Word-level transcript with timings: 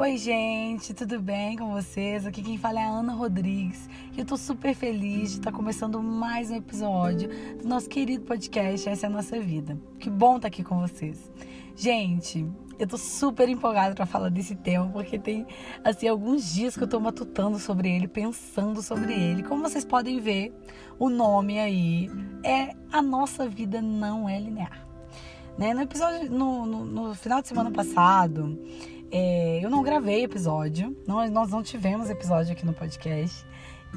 Oi, 0.00 0.16
gente, 0.16 0.94
tudo 0.94 1.20
bem 1.20 1.58
com 1.58 1.72
vocês? 1.72 2.24
Aqui 2.24 2.40
quem 2.40 2.56
fala 2.56 2.80
é 2.80 2.84
a 2.84 2.88
Ana 2.88 3.12
Rodrigues 3.12 3.86
e 4.16 4.20
eu 4.20 4.24
tô 4.24 4.34
super 4.34 4.74
feliz 4.74 5.32
de 5.32 5.40
estar 5.40 5.52
começando 5.52 6.02
mais 6.02 6.50
um 6.50 6.54
episódio 6.54 7.28
do 7.60 7.68
nosso 7.68 7.86
querido 7.86 8.24
podcast 8.24 8.88
Essa 8.88 9.04
é 9.04 9.08
a 9.08 9.12
Nossa 9.12 9.38
Vida. 9.38 9.78
Que 9.98 10.08
bom 10.08 10.36
estar 10.36 10.48
aqui 10.48 10.64
com 10.64 10.80
vocês. 10.80 11.30
Gente, 11.76 12.48
eu 12.78 12.86
tô 12.86 12.96
super 12.96 13.46
empolgada 13.46 13.94
para 13.94 14.06
falar 14.06 14.30
desse 14.30 14.54
tema 14.54 14.88
porque 14.88 15.18
tem 15.18 15.46
assim 15.84 16.08
alguns 16.08 16.50
dias 16.50 16.78
que 16.78 16.82
eu 16.82 16.88
tô 16.88 16.98
matutando 16.98 17.58
sobre 17.58 17.94
ele, 17.94 18.08
pensando 18.08 18.80
sobre 18.80 19.12
ele. 19.12 19.42
Como 19.42 19.62
vocês 19.62 19.84
podem 19.84 20.18
ver, 20.18 20.50
o 20.98 21.10
nome 21.10 21.58
aí 21.58 22.10
é 22.42 22.74
A 22.90 23.02
Nossa 23.02 23.46
Vida 23.46 23.82
Não 23.82 24.26
É 24.26 24.40
Linear. 24.40 24.88
Né? 25.58 25.74
No 25.74 25.82
episódio, 25.82 26.30
no, 26.30 26.64
no, 26.64 26.86
no 26.86 27.14
final 27.14 27.42
de 27.42 27.48
semana 27.48 27.70
passado, 27.70 28.58
é, 29.10 29.60
eu 29.62 29.68
não 29.68 29.82
gravei 29.82 30.24
episódio, 30.24 30.96
nós, 31.06 31.30
não 31.30 31.62
tivemos 31.62 32.08
episódio 32.10 32.52
aqui 32.52 32.64
no 32.64 32.72
podcast. 32.72 33.44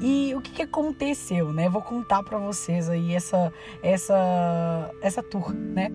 E 0.00 0.34
o 0.34 0.40
que, 0.40 0.50
que 0.50 0.62
aconteceu, 0.62 1.52
né? 1.52 1.68
vou 1.68 1.80
contar 1.80 2.22
para 2.24 2.36
vocês 2.36 2.90
aí 2.90 3.14
essa 3.14 3.52
essa 3.80 4.90
essa 5.00 5.22
tour, 5.22 5.52
né? 5.54 5.88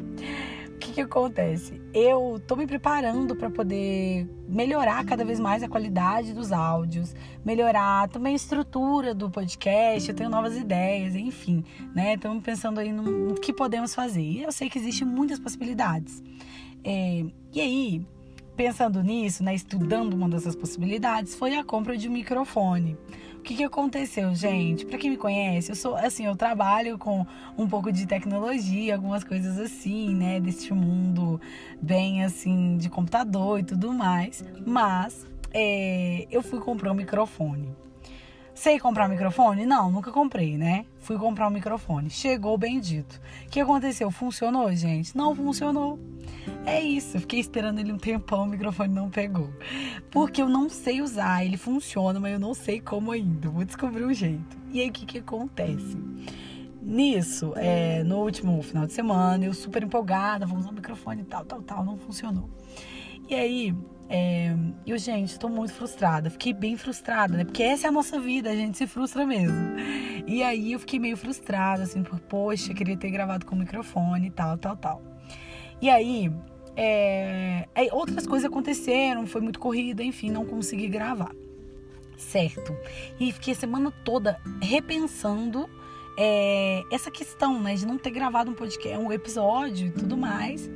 O 0.69 0.77
que, 0.79 0.93
que 0.93 1.01
acontece? 1.01 1.81
Eu 1.93 2.41
tô 2.47 2.55
me 2.55 2.65
preparando 2.65 3.35
para 3.35 3.49
poder 3.49 4.25
melhorar 4.47 5.05
cada 5.05 5.25
vez 5.25 5.37
mais 5.37 5.61
a 5.61 5.67
qualidade 5.67 6.33
dos 6.33 6.53
áudios, 6.53 7.13
melhorar 7.43 8.07
também 8.07 8.31
a 8.31 8.35
estrutura 8.37 9.13
do 9.13 9.29
podcast. 9.29 10.07
Eu 10.07 10.15
tenho 10.15 10.29
novas 10.29 10.55
ideias, 10.55 11.15
enfim, 11.15 11.65
né? 11.93 12.13
Estamos 12.13 12.41
pensando 12.41 12.79
aí 12.79 12.93
no, 12.93 13.03
no, 13.03 13.35
que 13.35 13.51
podemos 13.51 13.93
fazer. 13.93 14.21
E 14.21 14.43
eu 14.43 14.53
sei 14.53 14.69
que 14.69 14.79
existem 14.79 15.05
muitas 15.05 15.37
possibilidades. 15.37 16.23
É, 16.81 17.25
e 17.53 17.59
aí, 17.59 18.07
pensando 18.59 19.01
nisso, 19.01 19.41
né, 19.41 19.55
estudando 19.55 20.13
uma 20.15 20.27
dessas 20.27 20.53
possibilidades, 20.53 21.33
foi 21.33 21.55
a 21.55 21.63
compra 21.63 21.95
de 21.95 22.09
um 22.09 22.11
microfone. 22.11 22.97
O 23.35 23.41
que, 23.41 23.55
que 23.55 23.63
aconteceu, 23.63 24.35
gente? 24.35 24.85
Para 24.85 24.97
quem 24.97 25.11
me 25.11 25.15
conhece, 25.15 25.71
eu 25.71 25.77
sou 25.77 25.95
assim, 25.95 26.25
eu 26.25 26.35
trabalho 26.35 26.97
com 26.97 27.25
um 27.57 27.69
pouco 27.69 27.89
de 27.89 28.05
tecnologia, 28.05 28.95
algumas 28.95 29.23
coisas 29.23 29.57
assim, 29.57 30.13
né, 30.13 30.41
deste 30.41 30.73
mundo 30.73 31.39
bem 31.81 32.25
assim 32.25 32.75
de 32.75 32.89
computador 32.89 33.61
e 33.61 33.63
tudo 33.63 33.93
mais. 33.93 34.43
Mas 34.65 35.25
é, 35.53 36.27
eu 36.29 36.41
fui 36.41 36.59
comprar 36.59 36.91
um 36.91 36.95
microfone. 36.95 37.73
Sei 38.59 38.77
comprar 38.77 39.05
um 39.05 39.11
microfone? 39.11 39.65
Não, 39.65 39.89
nunca 39.89 40.11
comprei, 40.11 40.57
né? 40.57 40.85
Fui 40.99 41.17
comprar 41.17 41.47
um 41.47 41.49
microfone. 41.49 42.09
Chegou 42.09 42.57
bendito. 42.57 43.21
O 43.45 43.49
que 43.49 43.61
aconteceu? 43.61 44.11
Funcionou, 44.11 44.69
gente? 44.75 45.15
Não 45.15 45.33
funcionou. 45.33 45.97
É 46.65 46.81
isso, 46.81 47.15
eu 47.15 47.21
fiquei 47.21 47.39
esperando 47.39 47.79
ele 47.79 47.93
um 47.93 47.97
tempão, 47.97 48.43
o 48.43 48.47
microfone 48.47 48.93
não 48.93 49.09
pegou. 49.09 49.49
Porque 50.11 50.41
eu 50.41 50.49
não 50.49 50.67
sei 50.67 51.01
usar, 51.01 51.45
ele 51.45 51.55
funciona, 51.55 52.19
mas 52.19 52.33
eu 52.33 52.39
não 52.39 52.53
sei 52.53 52.81
como 52.81 53.13
ainda. 53.13 53.47
Vou 53.47 53.63
descobrir 53.63 54.03
um 54.03 54.13
jeito. 54.13 54.57
E 54.73 54.81
aí 54.81 54.89
o 54.89 54.91
que, 54.91 55.05
que 55.05 55.19
acontece? 55.19 55.97
Nisso, 56.89 57.53
é, 57.55 58.03
no 58.03 58.17
último 58.17 58.59
final 58.63 58.87
de 58.87 58.93
semana, 58.93 59.45
eu 59.45 59.53
super 59.53 59.83
empolgada, 59.83 60.47
vou 60.47 60.57
usar 60.57 60.71
o 60.71 60.73
microfone 60.73 61.21
e 61.21 61.25
tal, 61.25 61.45
tal, 61.45 61.61
tal, 61.61 61.85
não 61.85 61.95
funcionou. 61.95 62.49
E 63.29 63.35
aí, 63.35 63.75
é, 64.09 64.55
eu, 64.87 64.97
gente, 64.97 65.29
estou 65.29 65.51
muito 65.51 65.71
frustrada. 65.71 66.31
Fiquei 66.31 66.51
bem 66.51 66.75
frustrada, 66.75 67.37
né? 67.37 67.45
Porque 67.45 67.61
essa 67.61 67.85
é 67.85 67.89
a 67.89 67.91
nossa 67.91 68.19
vida, 68.19 68.49
a 68.49 68.55
gente 68.55 68.75
se 68.75 68.87
frustra 68.87 69.23
mesmo. 69.23 69.55
E 70.25 70.41
aí 70.41 70.73
eu 70.73 70.79
fiquei 70.79 70.97
meio 70.97 71.15
frustrada, 71.15 71.83
assim, 71.83 72.01
por, 72.01 72.19
poxa, 72.21 72.73
queria 72.73 72.97
ter 72.97 73.11
gravado 73.11 73.45
com 73.45 73.53
o 73.53 73.59
microfone 73.59 74.25
e 74.25 74.31
tal, 74.31 74.57
tal, 74.57 74.75
tal. 74.75 75.01
E 75.79 75.91
aí, 75.91 76.33
é, 76.75 77.67
outras 77.91 78.25
coisas 78.25 78.49
aconteceram, 78.49 79.27
foi 79.27 79.41
muito 79.41 79.59
corrida, 79.59 80.03
enfim, 80.03 80.31
não 80.31 80.43
consegui 80.43 80.87
gravar. 80.87 81.35
Certo. 82.17 82.75
E 83.19 83.31
fiquei 83.31 83.53
a 83.53 83.55
semana 83.55 83.91
toda 84.03 84.41
repensando 84.59 85.69
é, 86.21 86.83
essa 86.91 87.09
questão, 87.09 87.61
né, 87.61 87.75
de 87.75 87.87
não 87.87 87.97
ter 87.97 88.11
gravado 88.11 88.51
um 88.51 88.53
podcast, 88.53 88.97
um 88.97 89.09
episódio 89.09 89.87
e 89.87 89.91
tudo 89.91 90.17
mais. 90.17 90.69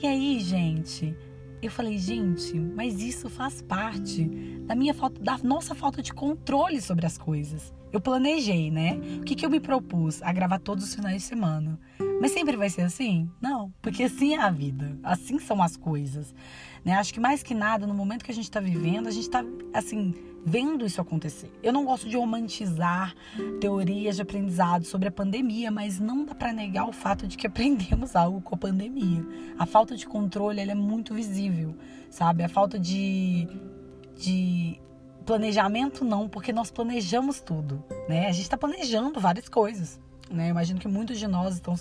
E 0.00 0.06
aí, 0.06 0.38
gente, 0.38 1.12
eu 1.60 1.72
falei, 1.72 1.98
gente, 1.98 2.56
mas 2.56 3.02
isso 3.02 3.28
faz 3.28 3.60
parte 3.60 4.24
da 4.66 4.76
minha 4.76 4.94
falta, 4.94 5.20
da 5.20 5.36
nossa 5.38 5.74
falta 5.74 6.00
de 6.00 6.12
controle 6.12 6.80
sobre 6.80 7.04
as 7.04 7.18
coisas. 7.18 7.74
Eu 7.92 8.00
planejei, 8.00 8.70
né? 8.70 9.00
O 9.20 9.24
que, 9.24 9.34
que 9.34 9.44
eu 9.44 9.50
me 9.50 9.58
propus? 9.58 10.22
A 10.22 10.32
gravar 10.32 10.60
todos 10.60 10.84
os 10.84 10.94
finais 10.94 11.16
de 11.16 11.22
semana. 11.22 11.76
Mas 12.20 12.30
sempre 12.30 12.56
vai 12.56 12.70
ser 12.70 12.82
assim? 12.82 13.28
Não, 13.40 13.72
porque 13.82 14.04
assim 14.04 14.34
é 14.34 14.40
a 14.40 14.50
vida, 14.50 14.96
assim 15.02 15.40
são 15.40 15.60
as 15.60 15.76
coisas. 15.76 16.32
Né? 16.84 16.92
Acho 16.92 17.12
que 17.12 17.18
mais 17.18 17.42
que 17.42 17.54
nada, 17.54 17.88
no 17.88 17.94
momento 17.94 18.24
que 18.24 18.30
a 18.30 18.34
gente 18.34 18.44
está 18.44 18.60
vivendo, 18.60 19.08
a 19.08 19.10
gente 19.10 19.24
está, 19.24 19.44
assim, 19.74 20.14
vendo 20.44 20.84
isso 20.84 21.00
acontecer. 21.00 21.52
Eu 21.62 21.72
não 21.72 21.84
gosto 21.84 22.08
de 22.08 22.16
romantizar 22.16 23.14
teorias 23.60 24.16
de 24.16 24.22
aprendizado 24.22 24.84
sobre 24.84 25.08
a 25.08 25.10
pandemia, 25.10 25.70
mas 25.70 25.98
não 25.98 26.24
dá 26.24 26.34
para 26.34 26.52
negar 26.52 26.88
o 26.88 26.92
fato 26.92 27.26
de 27.26 27.36
que 27.36 27.46
aprendemos 27.46 28.14
algo 28.16 28.40
com 28.40 28.54
a 28.54 28.58
pandemia. 28.58 29.24
A 29.58 29.66
falta 29.66 29.96
de 29.96 30.06
controle 30.06 30.60
é 30.60 30.74
muito 30.74 31.14
visível, 31.14 31.74
sabe? 32.08 32.42
A 32.42 32.48
falta 32.48 32.78
de, 32.78 33.48
de 34.16 34.80
planejamento 35.24 36.04
não, 36.04 36.28
porque 36.28 36.52
nós 36.52 36.70
planejamos 36.70 37.40
tudo, 37.40 37.84
né? 38.08 38.26
A 38.26 38.32
gente 38.32 38.42
está 38.42 38.56
planejando 38.56 39.20
várias 39.20 39.48
coisas. 39.48 40.00
Né? 40.30 40.46
Eu 40.46 40.50
imagino 40.50 40.78
que 40.78 40.86
muitos 40.86 41.18
de 41.18 41.26
nós 41.26 41.54
estão, 41.54 41.74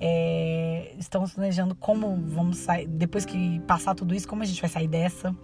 é, 0.00 0.94
planejando 1.34 1.74
como 1.74 2.16
vamos 2.24 2.58
sair, 2.58 2.86
depois 2.86 3.24
que 3.24 3.60
passar 3.60 3.94
tudo 3.94 4.14
isso, 4.14 4.28
como 4.28 4.42
a 4.42 4.46
gente 4.46 4.60
vai 4.60 4.70
sair 4.70 4.86
dessa, 4.86 5.34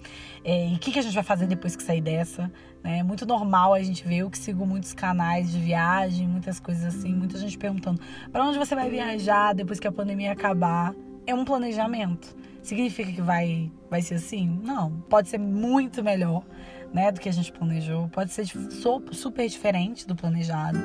é, 0.45 0.69
e 0.69 0.75
o 0.75 0.79
que, 0.79 0.93
que 0.93 0.99
a 0.99 1.03
gente 1.03 1.15
vai 1.15 1.25
fazer 1.25 1.47
depois 1.47 1.75
que 1.75 1.83
sair 1.83 2.01
dessa. 2.01 2.51
Né? 2.83 2.99
É 2.99 3.03
muito 3.03 3.27
normal 3.27 3.75
a 3.75 3.83
gente 3.83 4.07
ver, 4.07 4.19
eu 4.19 4.31
que 4.31 4.39
sigo 4.39 4.65
muitos 4.65 4.95
canais 4.95 5.51
de 5.51 5.59
viagem, 5.59 6.29
muitas 6.29 6.61
coisas 6.61 6.95
assim, 6.95 7.13
muita 7.13 7.37
gente 7.39 7.59
perguntando 7.59 8.01
para 8.31 8.45
onde 8.45 8.59
você 8.59 8.75
vai 8.75 8.89
viajar 8.89 9.55
depois 9.55 9.81
que 9.81 9.89
a 9.89 9.93
pandemia 9.93 10.33
acabar. 10.33 10.95
É 11.25 11.35
um 11.35 11.45
planejamento. 11.45 12.35
Significa 12.63 13.13
que 13.13 13.23
vai, 13.23 13.71
vai 13.89 14.03
ser 14.03 14.17
assim? 14.17 14.61
Não. 14.63 14.91
Pode 15.09 15.29
ser 15.29 15.39
muito 15.39 16.03
melhor 16.03 16.45
né, 16.93 17.11
do 17.13 17.21
que 17.21 17.29
a 17.29 17.33
gente 17.33 17.53
planejou. 17.53 18.09
Pode 18.09 18.33
ser 18.33 18.45
super 19.13 19.49
diferente 19.49 20.07
do 20.07 20.17
planejado 20.17 20.79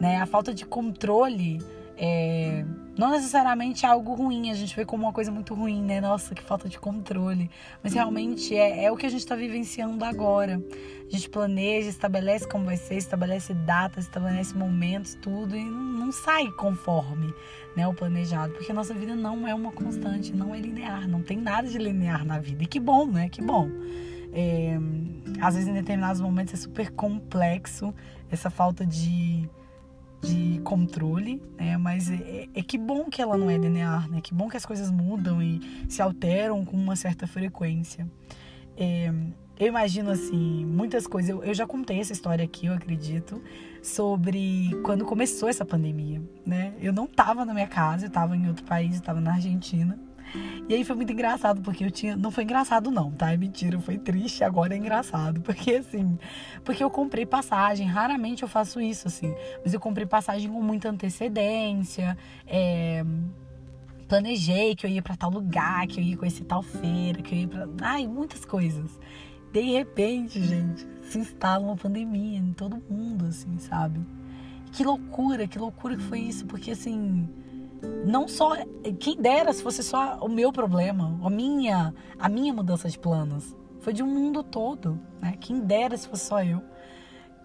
né? 0.00 0.20
A 0.20 0.26
falta 0.26 0.54
de 0.54 0.64
controle 0.64 1.60
é, 2.02 2.64
não 2.96 3.10
necessariamente 3.10 3.84
é 3.84 3.88
algo 3.90 4.14
ruim, 4.14 4.50
a 4.50 4.54
gente 4.54 4.74
vê 4.74 4.86
como 4.86 5.04
uma 5.04 5.12
coisa 5.12 5.30
muito 5.30 5.52
ruim, 5.52 5.82
né? 5.82 6.00
Nossa, 6.00 6.34
que 6.34 6.42
falta 6.42 6.66
de 6.66 6.78
controle. 6.78 7.50
Mas 7.82 7.92
realmente 7.92 8.56
é, 8.56 8.84
é 8.84 8.90
o 8.90 8.96
que 8.96 9.04
a 9.04 9.10
gente 9.10 9.20
está 9.20 9.36
vivenciando 9.36 10.02
agora. 10.02 10.58
A 11.06 11.10
gente 11.10 11.28
planeja, 11.28 11.90
estabelece 11.90 12.48
como 12.48 12.64
vai 12.64 12.78
ser, 12.78 12.96
estabelece 12.96 13.52
datas, 13.52 14.04
estabelece 14.04 14.56
momentos, 14.56 15.14
tudo, 15.20 15.54
e 15.54 15.62
não, 15.62 16.10
sai 16.10 16.50
conforme 16.52 17.34
né, 17.76 17.86
o 17.86 17.92
planejado. 17.92 18.54
Porque 18.54 18.72
a 18.72 18.74
nossa 18.74 18.94
vida 18.94 19.14
não 19.14 19.46
é 19.46 19.54
uma 19.54 19.70
constante, 19.70 20.32
não 20.32 20.54
é 20.54 20.58
linear, 20.58 21.06
não 21.06 21.22
tem 21.22 21.36
nada 21.36 21.68
de 21.68 21.76
linear 21.76 22.24
na 22.24 22.38
vida. 22.38 22.64
E 22.64 22.66
que 22.66 22.80
bom, 22.80 23.06
né? 23.06 23.28
Que 23.28 23.42
bom. 23.42 23.68
É, 24.32 24.78
às 25.38 25.54
vezes, 25.54 25.68
em 25.68 25.74
determinados 25.74 26.20
momentos, 26.22 26.54
é 26.54 26.56
super 26.56 26.90
complexo 26.92 27.94
essa 28.30 28.48
falta 28.48 28.86
de 28.86 29.46
de 30.22 30.60
controle, 30.64 31.42
né? 31.56 31.76
Mas 31.76 32.10
é, 32.10 32.48
é, 32.54 32.62
que 32.62 32.76
bom 32.76 33.04
que 33.04 33.22
ela 33.22 33.36
não 33.38 33.48
é 33.48 33.56
linear, 33.56 34.08
né? 34.10 34.20
Que 34.20 34.34
bom 34.34 34.48
que 34.48 34.56
as 34.56 34.66
coisas 34.66 34.90
mudam 34.90 35.42
e 35.42 35.60
se 35.88 36.02
alteram 36.02 36.64
com 36.64 36.76
uma 36.76 36.96
certa 36.96 37.26
frequência. 37.26 38.06
É, 38.76 39.12
eu 39.58 39.66
imagino 39.66 40.10
assim, 40.10 40.64
muitas 40.64 41.06
coisas. 41.06 41.30
Eu, 41.30 41.44
eu 41.44 41.54
já 41.54 41.66
contei 41.66 42.00
essa 42.00 42.12
história 42.12 42.44
aqui, 42.44 42.66
eu 42.66 42.74
acredito, 42.74 43.42
sobre 43.82 44.70
quando 44.82 45.04
começou 45.04 45.48
essa 45.48 45.64
pandemia, 45.64 46.22
né? 46.46 46.74
Eu 46.80 46.92
não 46.92 47.04
estava 47.04 47.44
na 47.44 47.52
minha 47.52 47.66
casa, 47.66 48.06
eu 48.06 48.08
estava 48.08 48.36
em 48.36 48.48
outro 48.48 48.64
país, 48.64 48.94
estava 48.94 49.20
na 49.20 49.34
Argentina. 49.34 49.98
E 50.68 50.74
aí 50.74 50.84
foi 50.84 50.96
muito 50.96 51.12
engraçado, 51.12 51.60
porque 51.60 51.84
eu 51.84 51.90
tinha. 51.90 52.16
Não 52.16 52.30
foi 52.30 52.44
engraçado, 52.44 52.90
não, 52.90 53.10
tá? 53.10 53.32
É 53.32 53.36
mentira, 53.36 53.78
foi 53.80 53.98
triste, 53.98 54.44
agora 54.44 54.74
é 54.74 54.76
engraçado. 54.76 55.40
Porque 55.42 55.72
assim. 55.72 56.18
Porque 56.64 56.82
eu 56.82 56.90
comprei 56.90 57.26
passagem, 57.26 57.86
raramente 57.86 58.42
eu 58.42 58.48
faço 58.48 58.80
isso, 58.80 59.08
assim. 59.08 59.34
Mas 59.64 59.74
eu 59.74 59.80
comprei 59.80 60.06
passagem 60.06 60.50
com 60.50 60.62
muita 60.62 60.88
antecedência. 60.88 62.16
É 62.46 63.04
planejei 64.10 64.74
que 64.74 64.84
eu 64.84 64.90
ia 64.90 65.00
para 65.00 65.16
tal 65.16 65.30
lugar, 65.30 65.86
que 65.86 66.00
eu 66.00 66.04
ia 66.04 66.16
conhecer 66.16 66.42
tal 66.42 66.62
feira, 66.62 67.22
que 67.22 67.32
eu 67.32 67.38
ia 67.38 67.46
para, 67.46 67.68
ai, 67.82 68.08
muitas 68.08 68.44
coisas. 68.44 68.98
De 69.52 69.60
repente, 69.60 70.42
gente, 70.42 70.84
se 71.02 71.18
instala 71.18 71.64
uma 71.64 71.76
pandemia 71.76 72.38
em 72.38 72.52
todo 72.52 72.82
mundo, 72.90 73.26
assim, 73.26 73.56
sabe? 73.58 74.00
Que 74.72 74.82
loucura, 74.82 75.46
que 75.46 75.58
loucura 75.58 75.96
que 75.96 76.02
foi 76.02 76.20
isso, 76.20 76.44
porque 76.46 76.72
assim, 76.72 77.28
não 78.04 78.28
só 78.28 78.56
quem 78.98 79.16
dera 79.16 79.52
se 79.52 79.62
fosse 79.62 79.82
só 79.82 80.18
o 80.20 80.28
meu 80.28 80.52
problema, 80.52 81.18
a 81.22 81.30
minha, 81.30 81.94
a 82.18 82.28
minha 82.28 82.52
mudança 82.52 82.88
de 82.88 82.98
planos. 82.98 83.56
Foi 83.80 83.92
de 83.92 84.02
um 84.02 84.06
mundo 84.06 84.42
todo, 84.42 85.00
né? 85.20 85.36
Quem 85.40 85.60
dera 85.60 85.96
se 85.96 86.06
fosse 86.06 86.26
só 86.26 86.42
eu. 86.42 86.62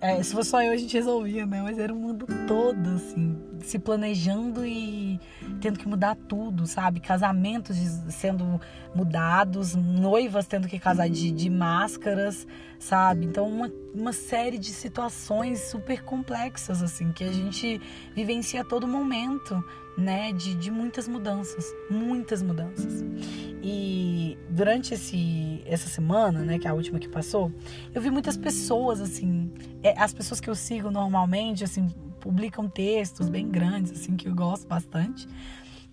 É, 0.02 0.22
se 0.22 0.34
fosse 0.34 0.50
só 0.50 0.62
eu, 0.62 0.74
a 0.74 0.78
gente 0.78 0.94
resolvia, 0.94 1.46
né? 1.46 1.62
Mas 1.62 1.80
era 1.80 1.92
o 1.92 1.96
mundo 1.96 2.28
todo, 2.48 2.90
assim, 2.92 3.42
se 3.62 3.80
planejando 3.80 4.66
e 4.66 5.20
tendo 5.62 5.80
que 5.80 5.88
mudar 5.88 6.16
tudo, 6.28 6.68
sabe? 6.68 7.00
Casamentos 7.00 7.78
sendo 8.10 8.60
mudados, 8.94 9.74
noivas 9.74 10.46
tendo 10.46 10.68
que 10.68 10.78
casar 10.78 11.10
de, 11.10 11.32
de 11.32 11.50
máscaras, 11.50 12.46
sabe? 12.78 13.26
Então, 13.26 13.48
uma, 13.48 13.72
uma 13.94 14.14
série 14.14 14.58
de 14.58 14.72
situações 14.72 15.62
super 15.62 16.04
complexas, 16.04 16.84
assim, 16.84 17.12
que 17.14 17.24
a 17.24 17.32
gente 17.32 17.82
vivencia 18.14 18.62
a 18.62 18.66
todo 18.66 18.86
momento, 18.86 19.64
né? 19.98 20.32
De, 20.32 20.56
de 20.56 20.72
muitas 20.72 21.08
mudanças, 21.08 21.74
muitas 21.90 22.42
mudanças. 22.42 23.04
E 23.68 24.38
durante 24.50 24.94
esse, 24.94 25.64
essa 25.66 25.90
semana, 25.90 26.44
né, 26.44 26.60
que 26.60 26.68
é 26.68 26.70
a 26.70 26.74
última 26.74 27.00
que 27.00 27.10
passou, 27.10 27.52
eu 27.94 28.02
vi 28.02 28.12
muitas 28.12 28.38
pessoas, 28.38 29.02
assim, 29.02 29.52
é, 29.82 30.00
as 30.00 30.14
pessoas 30.14 30.40
que 30.40 30.50
eu 30.50 30.54
sigo 30.54 30.92
normalmente, 30.92 31.64
assim, 31.64 31.88
publicam 32.20 32.68
textos 32.68 33.28
bem 33.28 33.50
grandes, 33.50 33.92
assim, 33.92 34.16
que 34.16 34.28
eu 34.28 34.36
gosto 34.36 34.68
bastante. 34.68 35.28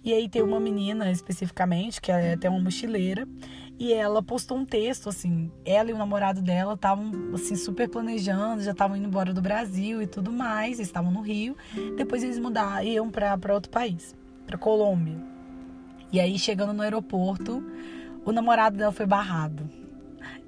E 0.04 0.12
aí 0.12 0.28
tem 0.28 0.42
uma 0.42 0.58
menina 0.58 1.10
especificamente, 1.10 2.00
que 2.00 2.10
é 2.10 2.34
até 2.34 2.50
uma 2.50 2.60
mochileira, 2.60 3.26
e 3.78 3.92
ela 3.92 4.22
postou 4.22 4.58
um 4.58 4.64
texto, 4.64 5.08
assim, 5.08 5.50
ela 5.64 5.90
e 5.90 5.92
o 5.92 5.98
namorado 5.98 6.40
dela 6.40 6.74
estavam, 6.74 7.10
assim, 7.34 7.56
super 7.56 7.88
planejando, 7.88 8.62
já 8.62 8.72
estavam 8.72 8.96
indo 8.96 9.06
embora 9.06 9.32
do 9.32 9.42
Brasil 9.42 10.00
e 10.00 10.06
tudo 10.06 10.30
mais, 10.30 10.78
eles 10.78 10.88
estavam 10.88 11.10
no 11.10 11.20
Rio, 11.20 11.56
depois 11.96 12.22
eles 12.22 12.38
mudaram, 12.38 12.84
iam 12.84 13.10
para 13.10 13.54
outro 13.54 13.70
país, 13.70 14.14
para 14.46 14.56
Colômbia. 14.56 15.16
E 16.12 16.20
aí, 16.20 16.38
chegando 16.38 16.72
no 16.72 16.82
aeroporto, 16.82 17.64
o 18.24 18.32
namorado 18.32 18.76
dela 18.76 18.92
foi 18.92 19.06
barrado. 19.06 19.68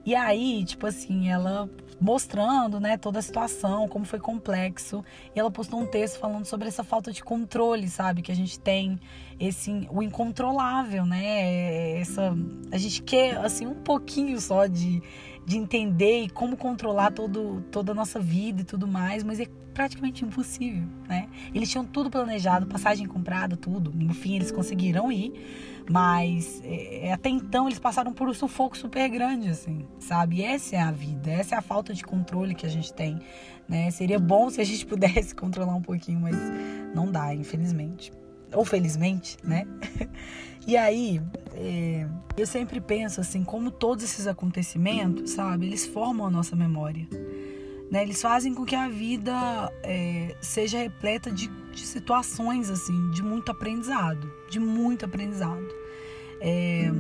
E 0.06 0.14
aí, 0.14 0.64
tipo 0.64 0.86
assim, 0.86 1.30
ela 1.30 1.68
mostrando, 2.00 2.80
né, 2.80 2.96
toda 2.96 3.18
a 3.18 3.22
situação, 3.22 3.88
como 3.88 4.04
foi 4.04 4.18
complexo. 4.18 5.04
E 5.34 5.40
ela 5.40 5.50
postou 5.50 5.80
um 5.80 5.86
texto 5.86 6.18
falando 6.18 6.44
sobre 6.44 6.68
essa 6.68 6.84
falta 6.84 7.12
de 7.12 7.22
controle, 7.22 7.88
sabe, 7.88 8.22
que 8.22 8.32
a 8.32 8.36
gente 8.36 8.58
tem 8.58 8.98
esse 9.38 9.88
o 9.90 10.02
incontrolável, 10.02 11.04
né? 11.04 11.98
Essa 12.00 12.36
a 12.70 12.78
gente 12.78 13.02
quer 13.02 13.36
assim 13.38 13.66
um 13.66 13.74
pouquinho 13.74 14.40
só 14.40 14.66
de 14.66 15.02
de 15.46 15.56
entender 15.56 16.22
e 16.22 16.30
como 16.30 16.56
controlar 16.56 17.12
todo, 17.12 17.62
toda 17.70 17.92
a 17.92 17.94
nossa 17.94 18.18
vida 18.18 18.62
e 18.62 18.64
tudo 18.64 18.86
mais, 18.86 19.22
mas 19.22 19.40
é 19.40 19.46
praticamente 19.74 20.24
impossível, 20.24 20.86
né? 21.08 21.28
Eles 21.52 21.68
tinham 21.68 21.84
tudo 21.84 22.08
planejado, 22.08 22.66
passagem 22.66 23.06
comprada, 23.06 23.56
tudo. 23.56 23.92
No 23.92 24.14
fim, 24.14 24.36
eles 24.36 24.52
conseguiram 24.52 25.10
ir, 25.10 25.32
mas 25.90 26.62
é, 26.64 27.12
até 27.12 27.28
então 27.28 27.66
eles 27.66 27.78
passaram 27.78 28.12
por 28.12 28.28
um 28.28 28.32
sufoco 28.32 28.78
super 28.78 29.08
grande, 29.08 29.48
assim, 29.48 29.84
sabe? 29.98 30.42
Essa 30.42 30.76
é 30.76 30.80
a 30.80 30.92
vida, 30.92 31.30
essa 31.30 31.56
é 31.56 31.58
a 31.58 31.62
falta 31.62 31.92
de 31.92 32.04
controle 32.04 32.54
que 32.54 32.64
a 32.64 32.68
gente 32.68 32.92
tem, 32.92 33.18
né? 33.68 33.90
Seria 33.90 34.18
bom 34.18 34.48
se 34.48 34.60
a 34.60 34.64
gente 34.64 34.86
pudesse 34.86 35.34
controlar 35.36 35.74
um 35.74 35.82
pouquinho, 35.82 36.20
mas 36.20 36.36
não 36.94 37.10
dá, 37.10 37.34
infelizmente. 37.34 38.12
Ou 38.52 38.64
felizmente, 38.64 39.36
né? 39.42 39.66
E 40.66 40.76
aí, 40.76 41.20
é, 41.52 42.06
eu 42.36 42.46
sempre 42.46 42.80
penso 42.80 43.20
assim, 43.20 43.44
como 43.44 43.70
todos 43.70 44.02
esses 44.02 44.26
acontecimentos, 44.26 45.32
sabe, 45.32 45.66
eles 45.66 45.86
formam 45.86 46.26
a 46.26 46.30
nossa 46.30 46.56
memória. 46.56 47.06
Né? 47.90 48.02
Eles 48.02 48.20
fazem 48.20 48.54
com 48.54 48.64
que 48.64 48.74
a 48.74 48.88
vida 48.88 49.32
é, 49.82 50.34
seja 50.40 50.78
repleta 50.78 51.30
de, 51.30 51.48
de, 51.72 51.80
situações, 51.80 52.70
assim, 52.70 53.10
de 53.10 53.22
muito 53.22 53.52
aprendizado. 53.52 54.30
De 54.50 54.58
muito 54.58 55.04
aprendizado. 55.04 55.68
É, 56.40 56.90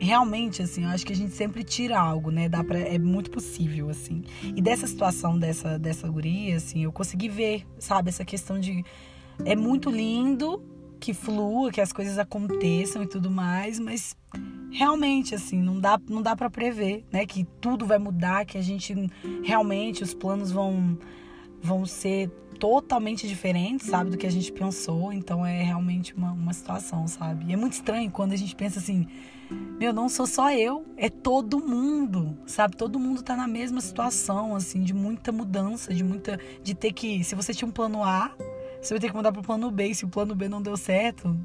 realmente, 0.00 0.62
assim, 0.62 0.84
eu 0.84 0.88
acho 0.88 1.06
que 1.06 1.12
a 1.12 1.16
gente 1.16 1.32
sempre 1.34 1.62
tira 1.62 1.98
algo, 1.98 2.30
né? 2.30 2.48
Dá 2.48 2.64
pra, 2.64 2.78
é 2.78 2.98
muito 2.98 3.30
possível, 3.30 3.90
assim. 3.90 4.24
E 4.42 4.62
dessa 4.62 4.86
situação 4.86 5.38
dessa, 5.38 5.78
dessa 5.78 6.08
guria, 6.08 6.56
assim, 6.56 6.84
eu 6.84 6.92
consegui 6.92 7.28
ver, 7.28 7.66
sabe, 7.78 8.08
essa 8.08 8.24
questão 8.24 8.58
de. 8.58 8.82
É 9.44 9.54
muito 9.54 9.90
lindo, 9.90 10.62
que 11.00 11.14
flua, 11.14 11.72
que 11.72 11.80
as 11.80 11.92
coisas 11.92 12.18
aconteçam 12.18 13.02
e 13.02 13.06
tudo 13.06 13.30
mais, 13.30 13.78
mas 13.80 14.16
realmente 14.70 15.34
assim, 15.34 15.60
não 15.60 15.80
dá 15.80 15.98
não 16.08 16.22
dá 16.22 16.36
para 16.36 16.48
prever, 16.48 17.04
né, 17.10 17.26
que 17.26 17.44
tudo 17.60 17.86
vai 17.86 17.98
mudar, 17.98 18.44
que 18.44 18.56
a 18.58 18.62
gente 18.62 18.94
realmente 19.42 20.02
os 20.02 20.14
planos 20.14 20.52
vão 20.52 20.98
vão 21.62 21.84
ser 21.84 22.30
totalmente 22.58 23.26
diferentes, 23.26 23.86
sabe, 23.88 24.10
do 24.10 24.18
que 24.18 24.26
a 24.26 24.30
gente 24.30 24.52
pensou. 24.52 25.12
Então 25.12 25.44
é 25.44 25.62
realmente 25.62 26.14
uma, 26.14 26.32
uma 26.32 26.52
situação, 26.52 27.08
sabe? 27.08 27.46
E 27.46 27.52
é 27.52 27.56
muito 27.56 27.72
estranho 27.72 28.10
quando 28.10 28.32
a 28.32 28.36
gente 28.36 28.54
pensa 28.54 28.78
assim, 28.78 29.06
meu, 29.78 29.92
não 29.92 30.08
sou 30.08 30.26
só 30.26 30.52
eu, 30.52 30.84
é 30.96 31.08
todo 31.08 31.58
mundo, 31.58 32.36
sabe? 32.46 32.76
Todo 32.76 32.98
mundo 32.98 33.22
tá 33.22 33.34
na 33.34 33.48
mesma 33.48 33.80
situação, 33.80 34.54
assim, 34.54 34.82
de 34.82 34.94
muita 34.94 35.32
mudança, 35.32 35.92
de 35.92 36.04
muita. 36.04 36.38
de 36.62 36.74
ter 36.74 36.92
que. 36.92 37.24
Se 37.24 37.34
você 37.34 37.52
tinha 37.52 37.66
um 37.66 37.72
plano 37.72 38.04
A, 38.04 38.30
você 38.80 38.94
vai 38.94 39.00
ter 39.00 39.08
que 39.08 39.16
mudar 39.16 39.32
pro 39.32 39.42
plano 39.42 39.70
B. 39.70 39.94
Se 39.94 40.04
o 40.04 40.08
plano 40.08 40.34
B 40.34 40.48
não 40.48 40.62
deu 40.62 40.76
certo, 40.76 41.36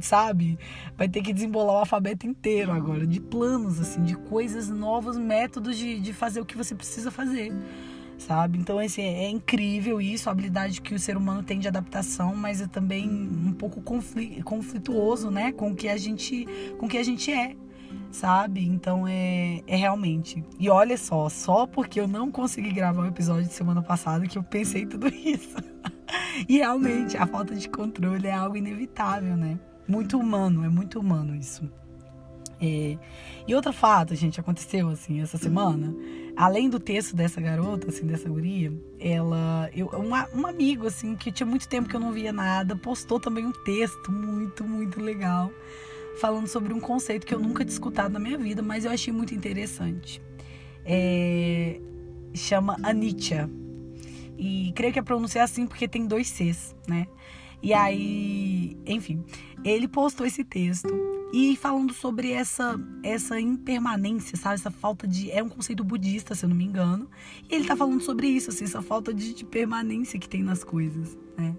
sabe? 0.00 0.58
Vai 0.96 1.08
ter 1.08 1.22
que 1.22 1.32
desembolar 1.32 1.76
o 1.76 1.78
alfabeto 1.78 2.26
inteiro 2.26 2.72
agora, 2.72 3.06
de 3.06 3.20
planos, 3.20 3.80
assim, 3.80 4.02
de 4.02 4.14
coisas 4.14 4.68
novas, 4.68 5.16
métodos 5.16 5.76
de, 5.76 6.00
de 6.00 6.12
fazer 6.12 6.40
o 6.40 6.44
que 6.44 6.56
você 6.56 6.74
precisa 6.74 7.10
fazer. 7.10 7.52
Sabe? 8.18 8.58
Então, 8.58 8.78
assim, 8.78 9.02
é 9.02 9.28
incrível 9.28 10.00
isso, 10.00 10.28
a 10.28 10.32
habilidade 10.32 10.80
que 10.80 10.94
o 10.94 10.98
ser 10.98 11.16
humano 11.16 11.42
tem 11.42 11.58
de 11.58 11.66
adaptação, 11.66 12.36
mas 12.36 12.60
é 12.60 12.68
também 12.68 13.08
um 13.08 13.52
pouco 13.52 13.82
conflituoso, 14.44 15.30
né? 15.30 15.50
Com 15.50 15.72
o 15.72 15.74
que 15.74 15.88
a 15.88 15.96
gente, 15.96 16.46
com 16.78 16.86
o 16.86 16.88
que 16.88 16.98
a 16.98 17.02
gente 17.02 17.32
é, 17.32 17.56
sabe? 18.12 18.64
Então 18.64 19.08
é, 19.08 19.60
é 19.66 19.74
realmente. 19.74 20.44
E 20.56 20.70
olha 20.70 20.96
só, 20.96 21.28
só 21.28 21.66
porque 21.66 21.98
eu 21.98 22.06
não 22.06 22.30
consegui 22.30 22.70
gravar 22.70 23.02
o 23.02 23.06
episódio 23.06 23.48
de 23.48 23.54
semana 23.54 23.82
passada 23.82 24.26
que 24.26 24.38
eu 24.38 24.42
pensei 24.44 24.86
tudo 24.86 25.08
isso. 25.10 25.56
e 26.48 26.58
realmente, 26.58 27.16
a 27.16 27.26
falta 27.26 27.54
de 27.54 27.68
controle 27.68 28.26
é 28.26 28.32
algo 28.32 28.56
inevitável, 28.56 29.36
né? 29.36 29.58
Muito 29.86 30.18
humano, 30.18 30.64
é 30.64 30.68
muito 30.68 30.98
humano 30.98 31.34
isso. 31.34 31.68
É... 32.60 32.96
E 33.46 33.54
outro 33.54 33.72
fato, 33.72 34.14
gente, 34.14 34.38
aconteceu 34.38 34.88
assim 34.88 35.20
essa 35.20 35.36
semana. 35.36 35.94
Além 36.36 36.70
do 36.70 36.78
texto 36.78 37.14
dessa 37.14 37.40
garota, 37.40 37.88
assim, 37.88 38.06
dessa 38.06 38.28
guria, 38.28 38.72
ela. 38.98 39.68
Eu, 39.74 39.88
uma, 39.88 40.28
um 40.34 40.46
amigo, 40.46 40.86
assim, 40.86 41.16
que 41.16 41.32
tinha 41.32 41.46
muito 41.46 41.68
tempo 41.68 41.88
que 41.88 41.96
eu 41.96 42.00
não 42.00 42.12
via 42.12 42.32
nada, 42.32 42.76
postou 42.76 43.18
também 43.18 43.44
um 43.44 43.52
texto 43.52 44.10
muito, 44.12 44.64
muito 44.64 45.00
legal, 45.00 45.50
falando 46.20 46.46
sobre 46.46 46.72
um 46.72 46.80
conceito 46.80 47.26
que 47.26 47.34
eu 47.34 47.40
nunca 47.40 47.64
tinha 47.64 47.72
escutado 47.72 48.12
na 48.12 48.20
minha 48.20 48.38
vida, 48.38 48.62
mas 48.62 48.84
eu 48.84 48.92
achei 48.92 49.12
muito 49.12 49.34
interessante. 49.34 50.22
É... 50.84 51.80
Chama 52.32 52.78
Anitia 52.82 53.50
e 54.38 54.72
creio 54.74 54.92
que 54.92 54.98
a 54.98 55.02
pronúncia 55.02 55.40
é 55.40 55.42
assim 55.42 55.66
porque 55.66 55.86
tem 55.86 56.06
dois 56.06 56.28
Cs, 56.28 56.74
né? 56.88 57.06
E 57.62 57.72
aí, 57.72 58.76
enfim, 58.84 59.24
ele 59.64 59.86
postou 59.86 60.26
esse 60.26 60.42
texto 60.42 60.88
e 61.32 61.56
falando 61.56 61.94
sobre 61.94 62.32
essa 62.32 62.78
essa 63.04 63.40
impermanência, 63.40 64.36
sabe? 64.36 64.56
Essa 64.56 64.70
falta 64.70 65.06
de. 65.06 65.30
É 65.30 65.42
um 65.42 65.48
conceito 65.48 65.84
budista, 65.84 66.34
se 66.34 66.44
eu 66.44 66.48
não 66.48 66.56
me 66.56 66.64
engano. 66.64 67.08
E 67.48 67.54
ele 67.54 67.64
tá 67.64 67.76
falando 67.76 68.02
sobre 68.02 68.26
isso, 68.26 68.50
assim, 68.50 68.64
essa 68.64 68.82
falta 68.82 69.14
de, 69.14 69.32
de 69.32 69.44
permanência 69.44 70.18
que 70.18 70.28
tem 70.28 70.42
nas 70.42 70.64
coisas, 70.64 71.16
né? 71.38 71.54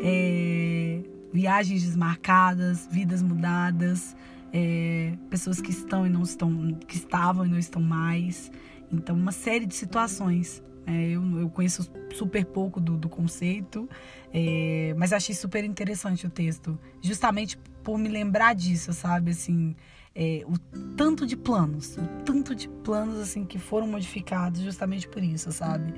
É, 0.00 1.02
viagens 1.32 1.82
desmarcadas, 1.82 2.88
vidas 2.90 3.20
mudadas, 3.20 4.16
é, 4.52 5.18
pessoas 5.28 5.60
que 5.60 5.70
estão 5.70 6.06
e 6.06 6.08
não 6.08 6.22
estão, 6.22 6.72
que 6.86 6.96
estavam 6.96 7.44
e 7.44 7.48
não 7.48 7.58
estão 7.58 7.82
mais. 7.82 8.52
Então, 8.92 9.16
uma 9.16 9.32
série 9.32 9.66
de 9.66 9.74
situações 9.74 10.62
é, 10.86 11.10
eu, 11.10 11.40
eu, 11.40 11.50
conheço 11.50 11.90
super 12.14 12.44
pouco 12.44 12.80
do, 12.80 12.96
do 12.96 13.08
conceito, 13.08 13.88
é, 14.32 14.94
mas 14.96 15.12
achei 15.12 15.34
super 15.34 15.64
interessante 15.64 16.26
o 16.26 16.30
texto, 16.30 16.78
justamente 17.00 17.56
por 17.82 17.98
me 17.98 18.08
lembrar 18.08 18.54
disso, 18.54 18.92
sabe? 18.92 19.30
Assim, 19.30 19.74
é, 20.14 20.44
o 20.46 20.58
tanto 20.94 21.26
de 21.26 21.36
planos, 21.36 21.96
o 21.96 22.06
tanto 22.24 22.54
de 22.54 22.68
planos 22.68 23.18
assim 23.18 23.44
que 23.44 23.58
foram 23.58 23.86
modificados 23.86 24.60
justamente 24.60 25.08
por 25.08 25.22
isso, 25.22 25.50
sabe? 25.52 25.94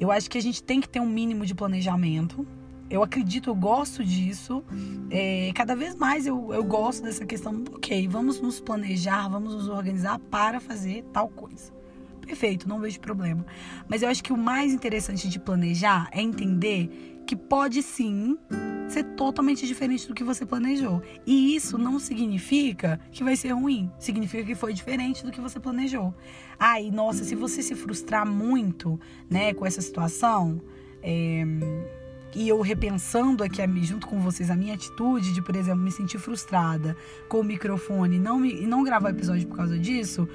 Eu 0.00 0.10
acho 0.10 0.30
que 0.30 0.38
a 0.38 0.42
gente 0.42 0.62
tem 0.62 0.80
que 0.80 0.88
ter 0.88 1.00
um 1.00 1.08
mínimo 1.08 1.44
de 1.44 1.54
planejamento. 1.54 2.46
Eu 2.88 3.02
acredito, 3.02 3.50
eu 3.50 3.54
gosto 3.54 4.02
disso. 4.02 4.64
É, 5.10 5.52
cada 5.54 5.76
vez 5.76 5.94
mais 5.94 6.26
eu, 6.26 6.54
eu 6.54 6.64
gosto 6.64 7.02
dessa 7.02 7.26
questão. 7.26 7.62
Ok, 7.74 8.08
vamos 8.08 8.40
nos 8.40 8.60
planejar, 8.60 9.28
vamos 9.28 9.52
nos 9.52 9.68
organizar 9.68 10.18
para 10.18 10.58
fazer 10.58 11.04
tal 11.12 11.28
coisa 11.28 11.77
perfeito, 12.28 12.68
não 12.68 12.78
vejo 12.78 13.00
problema. 13.00 13.44
Mas 13.88 14.02
eu 14.02 14.08
acho 14.08 14.22
que 14.22 14.32
o 14.32 14.36
mais 14.36 14.72
interessante 14.72 15.28
de 15.28 15.38
planejar 15.38 16.10
é 16.12 16.20
entender 16.20 17.22
que 17.26 17.34
pode 17.34 17.82
sim 17.82 18.38
ser 18.88 19.04
totalmente 19.04 19.66
diferente 19.66 20.06
do 20.06 20.14
que 20.14 20.22
você 20.22 20.44
planejou. 20.44 21.02
E 21.26 21.54
isso 21.56 21.78
não 21.78 21.98
significa 21.98 23.00
que 23.10 23.24
vai 23.24 23.36
ser 23.36 23.52
ruim, 23.52 23.90
significa 23.98 24.44
que 24.44 24.54
foi 24.54 24.72
diferente 24.72 25.24
do 25.24 25.30
que 25.30 25.40
você 25.40 25.58
planejou. 25.58 26.14
Ai, 26.58 26.90
nossa, 26.90 27.24
se 27.24 27.34
você 27.34 27.62
se 27.62 27.74
frustrar 27.74 28.26
muito, 28.26 29.00
né, 29.28 29.52
com 29.54 29.64
essa 29.66 29.80
situação, 29.80 30.60
é, 31.02 31.44
e 32.34 32.48
eu 32.48 32.60
repensando 32.60 33.42
aqui 33.42 33.62
junto 33.82 34.06
com 34.06 34.20
vocês 34.20 34.50
a 34.50 34.56
minha 34.56 34.74
atitude 34.74 35.32
de, 35.32 35.42
por 35.42 35.56
exemplo, 35.56 35.80
me 35.80 35.90
sentir 35.90 36.18
frustrada 36.18 36.96
com 37.28 37.40
o 37.40 37.44
microfone 37.44 38.18
não, 38.18 38.38
me, 38.38 38.66
não 38.66 38.82
gravar 38.82 39.10
episódio 39.10 39.48
por 39.48 39.56
causa 39.56 39.78
disso, 39.78 40.28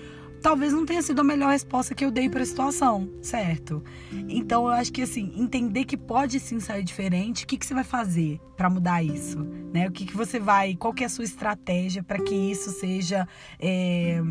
talvez 0.44 0.74
não 0.74 0.86
tenha 0.86 1.02
sido 1.02 1.22
a 1.22 1.24
melhor 1.24 1.52
resposta 1.52 1.96
que 1.96 2.04
eu 2.04 2.12
dei 2.12 2.30
para 2.30 2.44
a 2.44 2.46
situação, 2.46 3.10
certo? 3.22 3.82
Então 4.28 4.66
eu 4.66 4.72
acho 4.72 4.92
que 4.92 5.02
assim, 5.02 5.32
entender 5.38 5.86
que 5.86 5.96
pode 5.96 6.38
sim 6.38 6.60
sair 6.60 6.84
diferente, 6.84 7.46
o 7.46 7.48
que, 7.48 7.58
que 7.58 7.66
você 7.66 7.74
vai 7.74 7.86
fazer 7.86 8.40
para 8.58 8.70
mudar 8.70 9.02
isso, 9.02 9.40
né? 9.74 9.88
O 9.88 9.92
que, 9.92 10.06
que 10.06 10.16
você 10.16 10.40
vai, 10.40 10.76
qual 10.76 10.94
que 10.94 11.02
é 11.02 11.06
a 11.08 11.10
sua 11.10 11.24
estratégia 11.24 12.04
para 12.04 12.20
que 12.20 12.36
isso 12.36 12.72
seja 12.72 13.26
é, 13.58 14.22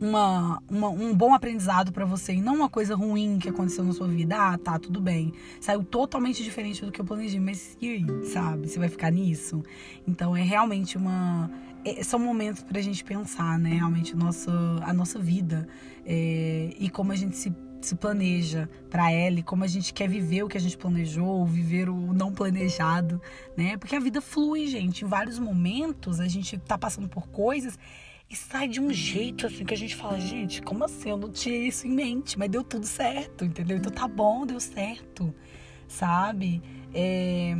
uma, 0.00 0.62
uma, 0.68 0.88
um 0.88 1.14
bom 1.14 1.34
aprendizado 1.34 1.92
para 1.92 2.04
você 2.04 2.34
e 2.34 2.40
não 2.40 2.54
uma 2.54 2.68
coisa 2.68 2.94
ruim 2.94 3.38
que 3.38 3.48
aconteceu 3.48 3.84
na 3.84 3.92
sua 3.92 4.08
vida. 4.08 4.36
Ah, 4.36 4.58
tá, 4.58 4.78
tudo 4.78 5.00
bem. 5.00 5.32
Saiu 5.60 5.82
totalmente 5.82 6.42
diferente 6.42 6.84
do 6.84 6.92
que 6.92 7.00
eu 7.00 7.04
planejei, 7.04 7.40
mas 7.40 7.76
e 7.80 7.88
aí, 7.88 8.06
sabe? 8.24 8.68
Você 8.68 8.78
vai 8.78 8.88
ficar 8.88 9.10
nisso? 9.10 9.62
Então 10.06 10.36
é 10.36 10.42
realmente 10.42 10.96
uma 10.96 11.50
é, 11.84 12.02
são 12.02 12.18
momentos 12.18 12.62
para 12.62 12.78
a 12.78 12.82
gente 12.82 13.04
pensar, 13.04 13.58
né, 13.58 13.74
realmente 13.74 14.14
a 14.14 14.16
nossa, 14.16 14.50
a 14.82 14.92
nossa 14.92 15.18
vida 15.18 15.68
é, 16.06 16.74
e 16.78 16.88
como 16.88 17.12
a 17.12 17.16
gente 17.16 17.36
se, 17.36 17.54
se 17.80 17.94
planeja 17.94 18.68
para 18.88 19.12
ela 19.12 19.38
e 19.38 19.42
como 19.42 19.64
a 19.64 19.66
gente 19.66 19.92
quer 19.92 20.08
viver 20.08 20.42
o 20.42 20.48
que 20.48 20.56
a 20.56 20.60
gente 20.60 20.78
planejou, 20.78 21.26
ou 21.26 21.46
viver 21.46 21.90
o 21.90 22.14
não 22.14 22.32
planejado, 22.32 23.20
né? 23.56 23.76
Porque 23.76 23.94
a 23.94 24.00
vida 24.00 24.22
flui, 24.22 24.66
gente. 24.66 25.04
Em 25.04 25.08
vários 25.08 25.38
momentos 25.38 26.20
a 26.20 26.26
gente 26.26 26.56
tá 26.58 26.78
passando 26.78 27.08
por 27.08 27.28
coisas 27.28 27.78
e 28.34 28.36
sai 28.36 28.66
de 28.66 28.80
um 28.80 28.92
jeito 28.92 29.46
assim 29.46 29.64
que 29.64 29.72
a 29.72 29.76
gente 29.76 29.94
fala, 29.94 30.18
gente, 30.18 30.60
como 30.60 30.84
assim? 30.84 31.10
Eu 31.10 31.16
não 31.16 31.30
tinha 31.30 31.56
isso 31.56 31.86
em 31.86 31.90
mente, 31.90 32.36
mas 32.36 32.50
deu 32.50 32.64
tudo 32.64 32.84
certo, 32.84 33.44
entendeu? 33.44 33.76
Então 33.76 33.92
tá 33.92 34.08
bom, 34.08 34.44
deu 34.44 34.58
certo, 34.58 35.32
sabe? 35.86 36.60
É, 36.92 37.54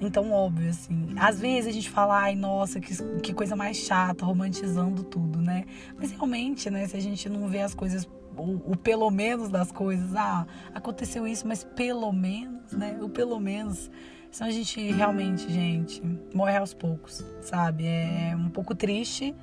então, 0.00 0.30
óbvio, 0.30 0.70
assim. 0.70 1.08
Às 1.16 1.40
vezes 1.40 1.66
a 1.68 1.72
gente 1.72 1.90
fala, 1.90 2.22
ai, 2.22 2.36
nossa, 2.36 2.78
que, 2.78 2.94
que 3.22 3.34
coisa 3.34 3.56
mais 3.56 3.76
chata, 3.76 4.24
romantizando 4.24 5.02
tudo, 5.02 5.42
né? 5.42 5.64
Mas 5.98 6.12
realmente, 6.12 6.70
né, 6.70 6.86
se 6.86 6.96
a 6.96 7.00
gente 7.00 7.28
não 7.28 7.48
vê 7.48 7.62
as 7.62 7.74
coisas, 7.74 8.08
o, 8.36 8.72
o 8.72 8.76
pelo 8.76 9.10
menos 9.10 9.48
das 9.48 9.72
coisas, 9.72 10.14
ah, 10.14 10.46
aconteceu 10.72 11.26
isso, 11.26 11.44
mas 11.44 11.64
pelo 11.64 12.12
menos, 12.12 12.70
né? 12.70 12.96
O 13.02 13.08
pelo 13.08 13.40
menos. 13.40 13.90
Senão 14.30 14.48
a 14.48 14.52
gente 14.52 14.80
realmente, 14.92 15.52
gente, 15.52 16.00
morre 16.32 16.56
aos 16.56 16.72
poucos, 16.72 17.24
sabe? 17.40 17.84
É 17.84 18.34
um 18.36 18.48
pouco 18.48 18.76
triste, 18.76 19.34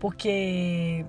porque 0.00 1.04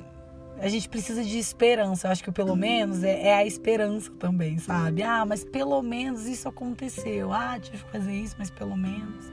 a 0.60 0.68
gente 0.68 0.88
precisa 0.88 1.24
de 1.24 1.40
esperança. 1.40 2.08
Eu 2.08 2.12
acho 2.12 2.24
que 2.24 2.32
pelo 2.32 2.56
menos 2.56 3.04
é, 3.04 3.30
é, 3.30 3.34
a 3.36 3.46
esperança 3.46 4.12
também, 4.20 4.60
sabe? 4.60 5.02
Ah, 5.02 5.26
mas 5.26 5.44
pelo 5.44 5.82
menos 5.82 6.28
isso 6.28 6.48
aconteceu. 6.48 7.34
Ah, 7.34 7.58
tive 7.60 7.84
que 7.84 7.92
fazer 7.92 8.14
isso, 8.14 8.36
mas 8.38 8.52
pelo 8.52 8.78
menos. 8.78 9.32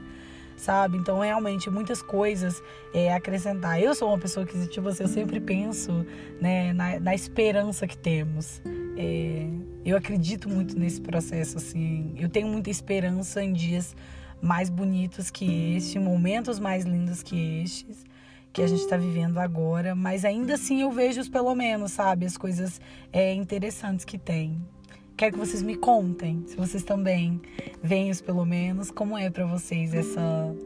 Sabe? 0.57 0.97
Então, 0.97 1.19
realmente, 1.19 1.69
muitas 1.69 2.01
coisas 2.01 2.61
é, 2.93 3.13
acrescentar. 3.13 3.81
Eu 3.81 3.93
sou 3.93 4.09
uma 4.09 4.17
pessoa 4.17 4.45
que, 4.45 4.67
tipo 4.67 4.89
assim, 4.89 5.03
eu 5.03 5.09
sempre 5.09 5.39
penso 5.39 6.05
né, 6.41 6.73
na, 6.73 6.99
na 6.99 7.15
esperança 7.15 7.87
que 7.87 7.97
temos. 7.97 8.61
É, 8.97 9.47
eu 9.85 9.95
acredito 9.95 10.49
muito 10.49 10.77
nesse 10.77 10.99
processo, 10.99 11.57
assim. 11.57 12.13
Eu 12.17 12.27
tenho 12.27 12.47
muita 12.47 12.69
esperança 12.69 13.41
em 13.41 13.53
dias 13.53 13.95
mais 14.41 14.69
bonitos 14.69 15.29
que 15.29 15.75
este, 15.75 15.99
momentos 15.99 16.59
mais 16.59 16.85
lindos 16.85 17.21
que 17.21 17.61
estes 17.63 18.05
que 18.51 18.61
a 18.61 18.67
gente 18.67 18.81
está 18.81 18.97
vivendo 18.97 19.37
agora, 19.37 19.95
mas 19.95 20.25
ainda 20.25 20.55
assim 20.55 20.81
eu 20.81 20.91
vejo 20.91 21.21
os 21.21 21.29
pelo 21.29 21.53
menos, 21.53 21.91
sabe, 21.91 22.25
as 22.25 22.37
coisas 22.37 22.81
é, 23.11 23.33
interessantes 23.33 24.05
que 24.05 24.17
tem. 24.17 24.59
Quero 25.15 25.33
que 25.33 25.39
vocês 25.39 25.61
me 25.61 25.75
contem, 25.75 26.45
se 26.47 26.55
vocês 26.55 26.81
também 26.81 27.41
veem 27.83 28.09
os 28.09 28.21
pelo 28.21 28.45
menos, 28.45 28.89
como 28.89 29.17
é 29.17 29.29
para 29.29 29.45
vocês 29.45 29.93
essa 29.93 30.21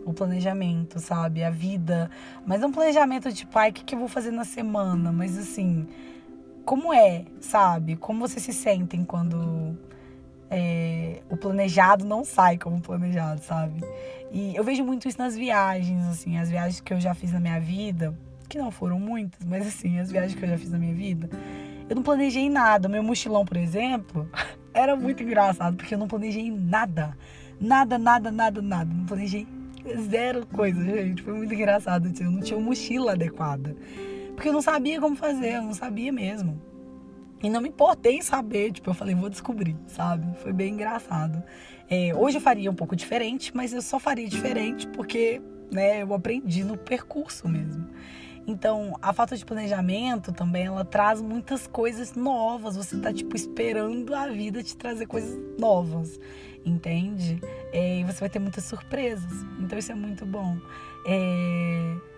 o 0.05 0.13
planejamento, 0.13 0.99
sabe, 0.99 1.43
a 1.43 1.49
vida, 1.49 2.09
mas 2.45 2.61
não 2.61 2.69
um 2.69 2.71
planejamento 2.71 3.31
de 3.31 3.47
pai, 3.47 3.71
o 3.71 3.73
que, 3.73 3.83
que 3.83 3.95
eu 3.95 3.99
vou 3.99 4.07
fazer 4.07 4.29
na 4.29 4.45
semana, 4.45 5.11
mas 5.11 5.37
assim, 5.39 5.87
como 6.63 6.93
é, 6.93 7.25
sabe, 7.41 7.95
como 7.95 8.19
vocês 8.27 8.43
se 8.43 8.53
sentem 8.53 9.03
quando 9.03 9.75
é, 10.53 11.21
o 11.29 11.35
planejado 11.35 12.05
não 12.05 12.23
sai 12.23 12.59
como 12.59 12.79
planejado, 12.79 13.41
sabe? 13.41 13.81
E 14.31 14.55
eu 14.55 14.63
vejo 14.63 14.83
muito 14.83 15.07
isso 15.07 15.17
nas 15.17 15.35
viagens, 15.35 16.05
assim, 16.05 16.37
as 16.37 16.49
viagens 16.49 16.79
que 16.79 16.93
eu 16.93 16.99
já 16.99 17.15
fiz 17.15 17.31
na 17.31 17.39
minha 17.39 17.59
vida, 17.59 18.15
que 18.47 18.59
não 18.59 18.69
foram 18.69 18.99
muitas, 18.99 19.43
mas 19.45 19.65
assim, 19.65 19.99
as 19.99 20.11
viagens 20.11 20.35
que 20.35 20.45
eu 20.45 20.49
já 20.49 20.57
fiz 20.57 20.69
na 20.69 20.77
minha 20.77 20.93
vida, 20.93 21.27
eu 21.89 21.95
não 21.95 22.03
planejei 22.03 22.49
nada. 22.49 22.87
Meu 22.87 23.01
mochilão, 23.01 23.43
por 23.43 23.57
exemplo, 23.57 24.29
era 24.73 24.95
muito 24.95 25.23
engraçado, 25.23 25.75
porque 25.75 25.95
eu 25.95 25.97
não 25.97 26.07
planejei 26.07 26.51
nada. 26.51 27.17
Nada, 27.59 27.97
nada, 27.97 28.31
nada, 28.31 28.61
nada. 28.61 28.93
Não 28.93 29.05
planejei 29.05 29.47
zero 30.09 30.45
coisa, 30.45 30.83
gente. 30.83 31.23
Foi 31.23 31.33
muito 31.33 31.53
engraçado. 31.53 32.11
Eu 32.19 32.31
não 32.31 32.41
tinha 32.41 32.59
mochila 32.59 33.13
adequada. 33.13 33.75
Porque 34.35 34.49
eu 34.49 34.53
não 34.53 34.61
sabia 34.61 34.99
como 34.99 35.15
fazer, 35.15 35.55
eu 35.55 35.63
não 35.63 35.73
sabia 35.73 36.11
mesmo. 36.11 36.59
E 37.43 37.49
não 37.49 37.59
me 37.59 37.67
importei 37.67 38.15
em 38.15 38.21
saber, 38.21 38.71
tipo, 38.71 38.89
eu 38.89 38.93
falei, 38.93 39.13
vou 39.13 39.29
descobrir, 39.29 39.75
sabe? 39.85 40.25
Foi 40.37 40.53
bem 40.53 40.73
engraçado. 40.73 41.43
É, 41.89 42.15
hoje 42.15 42.37
eu 42.37 42.41
faria 42.41 42.71
um 42.71 42.73
pouco 42.73 42.95
diferente, 42.95 43.53
mas 43.53 43.73
eu 43.73 43.81
só 43.81 43.99
faria 43.99 44.29
diferente 44.29 44.87
porque, 44.87 45.41
né, 45.69 46.03
eu 46.03 46.13
aprendi 46.13 46.63
no 46.63 46.77
percurso 46.77 47.49
mesmo. 47.49 47.85
Então, 48.47 48.97
a 49.01 49.11
falta 49.11 49.35
de 49.35 49.45
planejamento 49.45 50.31
também, 50.31 50.67
ela 50.67 50.85
traz 50.85 51.21
muitas 51.21 51.67
coisas 51.67 52.13
novas. 52.13 52.77
Você 52.77 52.97
tá, 52.97 53.11
tipo, 53.11 53.35
esperando 53.35 54.15
a 54.15 54.27
vida 54.27 54.63
te 54.63 54.75
trazer 54.77 55.05
coisas 55.05 55.37
novas, 55.59 56.17
entende? 56.65 57.41
É, 57.73 57.99
e 57.99 58.03
você 58.05 58.21
vai 58.21 58.29
ter 58.29 58.39
muitas 58.39 58.63
surpresas. 58.63 59.31
Então, 59.59 59.77
isso 59.77 59.91
é 59.91 59.95
muito 59.95 60.25
bom. 60.25 60.57
É 61.05 62.12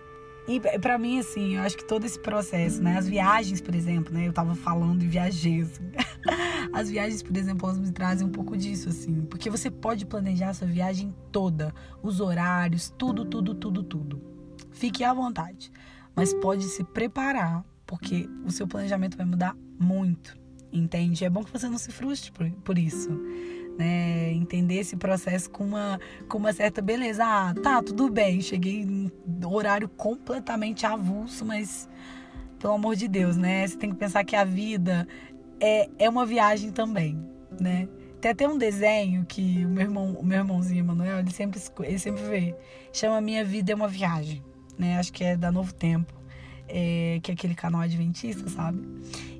e 0.48 0.60
para 0.78 0.98
mim, 0.98 1.18
assim, 1.18 1.56
eu 1.56 1.62
acho 1.62 1.76
que 1.76 1.84
todo 1.84 2.04
esse 2.04 2.18
processo, 2.18 2.82
né? 2.82 2.96
As 2.96 3.08
viagens, 3.08 3.60
por 3.60 3.74
exemplo, 3.74 4.12
né? 4.14 4.28
Eu 4.28 4.32
tava 4.32 4.54
falando 4.54 5.02
e 5.02 5.06
viajei, 5.06 5.62
assim. 5.62 5.90
As 6.72 6.90
viagens, 6.90 7.22
por 7.22 7.36
exemplo, 7.36 7.68
elas 7.68 7.78
me 7.78 7.90
trazem 7.90 8.26
um 8.26 8.30
pouco 8.30 8.56
disso, 8.56 8.88
assim. 8.88 9.22
Porque 9.22 9.50
você 9.50 9.70
pode 9.70 10.06
planejar 10.06 10.50
a 10.50 10.54
sua 10.54 10.66
viagem 10.66 11.14
toda. 11.32 11.74
Os 12.02 12.20
horários, 12.20 12.92
tudo, 12.96 13.24
tudo, 13.24 13.54
tudo, 13.54 13.82
tudo. 13.82 14.22
Fique 14.72 15.02
à 15.02 15.12
vontade. 15.12 15.70
Mas 16.14 16.32
pode 16.34 16.64
se 16.64 16.84
preparar, 16.84 17.64
porque 17.86 18.28
o 18.44 18.50
seu 18.50 18.66
planejamento 18.66 19.16
vai 19.16 19.26
mudar 19.26 19.56
muito. 19.78 20.36
Entende? 20.78 21.24
É 21.24 21.30
bom 21.30 21.42
que 21.42 21.52
você 21.52 21.68
não 21.68 21.78
se 21.78 21.90
frustre 21.90 22.30
por, 22.32 22.50
por 22.62 22.78
isso 22.78 23.10
né? 23.76 24.32
Entender 24.32 24.76
esse 24.76 24.96
processo 24.96 25.50
com 25.50 25.64
uma, 25.64 26.00
com 26.28 26.38
uma 26.38 26.52
certa 26.52 26.80
beleza. 26.80 27.24
Ah, 27.24 27.54
tá, 27.54 27.82
tudo 27.82 28.08
bem, 28.10 28.40
cheguei 28.40 28.84
no 28.84 29.52
horário 29.52 29.88
completamente 29.88 30.86
avulso, 30.86 31.44
mas 31.44 31.88
pelo 32.58 32.74
amor 32.74 32.96
de 32.96 33.06
Deus, 33.06 33.36
né? 33.36 33.66
Você 33.66 33.76
tem 33.76 33.90
que 33.90 33.96
pensar 33.96 34.24
que 34.24 34.34
a 34.34 34.44
vida 34.44 35.06
é, 35.60 35.88
é 35.98 36.08
uma 36.08 36.24
viagem 36.24 36.72
também, 36.72 37.18
né? 37.60 37.88
Tem 38.20 38.30
até 38.30 38.48
um 38.48 38.56
desenho 38.56 39.24
que 39.26 39.64
o 39.64 39.68
meu 39.68 39.82
irmão, 39.82 40.12
o 40.18 40.24
meu 40.24 40.38
irmãozinho 40.38 40.84
Manuel, 40.84 41.18
ele 41.18 41.30
sempre, 41.30 41.60
ele 41.80 41.98
sempre 41.98 42.22
vê. 42.22 42.54
Chama 42.92 43.20
Minha 43.20 43.44
Vida 43.44 43.72
é 43.72 43.74
uma 43.74 43.88
Viagem, 43.88 44.42
né? 44.78 44.98
Acho 44.98 45.12
que 45.12 45.22
é 45.22 45.36
da 45.36 45.52
Novo 45.52 45.74
Tempo, 45.74 46.14
é, 46.68 47.20
que 47.22 47.30
é 47.30 47.34
aquele 47.34 47.54
canal 47.54 47.80
adventista, 47.80 48.48
sabe? 48.48 48.80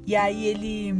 E 0.06 0.14
aí 0.14 0.47
ele 0.47 0.95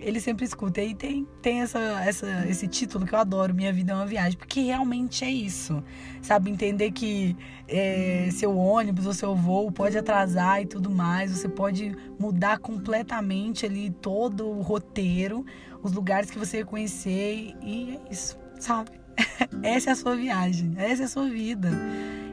ele 0.00 0.20
sempre 0.20 0.44
escuta. 0.44 0.80
E 0.80 0.94
tem, 0.94 1.26
tem 1.42 1.60
essa, 1.60 1.78
essa, 2.04 2.46
esse 2.48 2.66
título 2.68 3.06
que 3.06 3.14
eu 3.14 3.18
adoro, 3.18 3.54
Minha 3.54 3.72
Vida 3.72 3.92
é 3.92 3.94
uma 3.94 4.06
Viagem, 4.06 4.38
porque 4.38 4.60
realmente 4.60 5.24
é 5.24 5.30
isso. 5.30 5.82
Sabe, 6.22 6.50
entender 6.50 6.92
que 6.92 7.36
é, 7.66 8.28
seu 8.32 8.56
ônibus 8.56 9.06
ou 9.06 9.14
seu 9.14 9.34
voo 9.34 9.70
pode 9.70 9.98
atrasar 9.98 10.62
e 10.62 10.66
tudo 10.66 10.90
mais, 10.90 11.32
você 11.32 11.48
pode 11.48 11.94
mudar 12.18 12.58
completamente 12.58 13.66
ali 13.66 13.90
todo 13.90 14.48
o 14.48 14.62
roteiro, 14.62 15.44
os 15.82 15.92
lugares 15.92 16.30
que 16.30 16.38
você 16.38 16.64
conhecer, 16.64 17.54
e 17.62 17.98
é 18.06 18.12
isso, 18.12 18.38
sabe? 18.58 18.90
essa 19.62 19.90
é 19.90 19.92
a 19.92 19.96
sua 19.96 20.16
viagem, 20.16 20.74
essa 20.76 21.02
é 21.02 21.04
a 21.06 21.08
sua 21.08 21.28
vida 21.28 21.70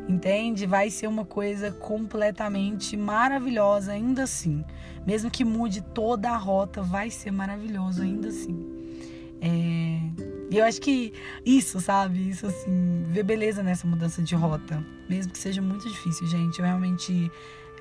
entende? 0.08 0.66
Vai 0.66 0.90
ser 0.90 1.08
uma 1.08 1.26
coisa 1.26 1.72
completamente 1.72 2.96
maravilhosa 2.96 3.94
ainda 3.94 4.24
assim. 4.24 4.64
Mesmo 5.06 5.30
que 5.30 5.44
mude 5.44 5.82
toda 5.82 6.30
a 6.32 6.38
rota, 6.38 6.82
vai 6.82 7.10
ser 7.10 7.32
maravilhoso 7.32 8.02
ainda 8.02 8.30
assim. 8.30 8.76
É... 9.42 10.00
E 10.50 10.58
eu 10.58 10.64
acho 10.64 10.80
que 10.80 11.12
isso, 11.46 11.80
sabe? 11.80 12.30
Isso 12.30 12.46
assim, 12.46 13.04
ver 13.08 13.24
beleza 13.24 13.64
nessa 13.64 13.88
mudança 13.88 14.22
de 14.22 14.36
rota. 14.36 14.84
Mesmo 15.10 15.32
que 15.32 15.38
seja 15.38 15.62
muito 15.62 15.90
difícil, 15.90 16.28
gente. 16.28 16.60
Eu 16.60 16.66
realmente 16.66 17.32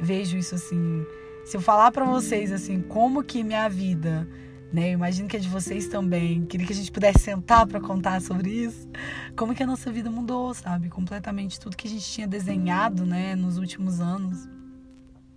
vejo 0.01 0.37
isso 0.37 0.55
assim. 0.55 1.07
Se 1.45 1.57
eu 1.57 1.61
falar 1.61 1.93
para 1.93 2.05
vocês 2.05 2.51
assim, 2.51 2.81
como 2.81 3.23
que 3.23 3.45
minha 3.45 3.69
vida 3.69 4.27
né? 4.75 4.89
Eu 4.89 4.95
imagino 4.95 5.29
que 5.29 5.37
é 5.37 5.41
de 5.41 5.49
vocês 5.49 5.87
também. 5.87 6.45
Queria 6.47 6.67
que 6.67 6.73
a 6.73 6.77
gente 6.77 6.91
pudesse 6.91 7.21
sentar 7.21 7.65
para 7.65 7.81
contar 7.81 8.21
sobre 8.21 8.51
isso. 8.51 8.89
Como 9.37 9.55
que 9.55 9.63
a 9.63 9.67
nossa 9.67 9.91
vida 9.93 10.11
mudou, 10.11 10.53
sabe? 10.53 10.89
Completamente 10.89 11.61
tudo 11.61 11.77
que 11.77 11.87
a 11.87 11.91
gente 11.91 12.05
tinha 12.05 12.27
desenhado, 12.27 13.07
né, 13.07 13.37
nos 13.37 13.57
últimos 13.57 14.01
anos. 14.01 14.49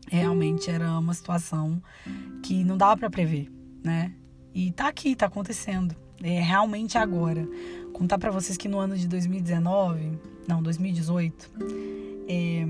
Realmente 0.09 0.71
era 0.71 0.97
uma 0.97 1.13
situação 1.13 1.79
que 2.41 2.63
não 2.63 2.75
dava 2.75 2.97
para 2.97 3.09
prever, 3.11 3.47
né? 3.83 4.11
E 4.55 4.71
tá 4.71 4.87
aqui, 4.87 5.15
tá 5.15 5.27
acontecendo. 5.27 5.95
É 6.23 6.39
realmente 6.39 6.97
agora. 6.97 7.47
Contar 7.93 8.17
para 8.17 8.31
vocês 8.31 8.57
que 8.57 8.67
no 8.67 8.79
ano 8.79 8.97
de 8.97 9.07
2019, 9.07 10.19
não, 10.47 10.63
2018, 10.63 11.51
é, 12.27 12.65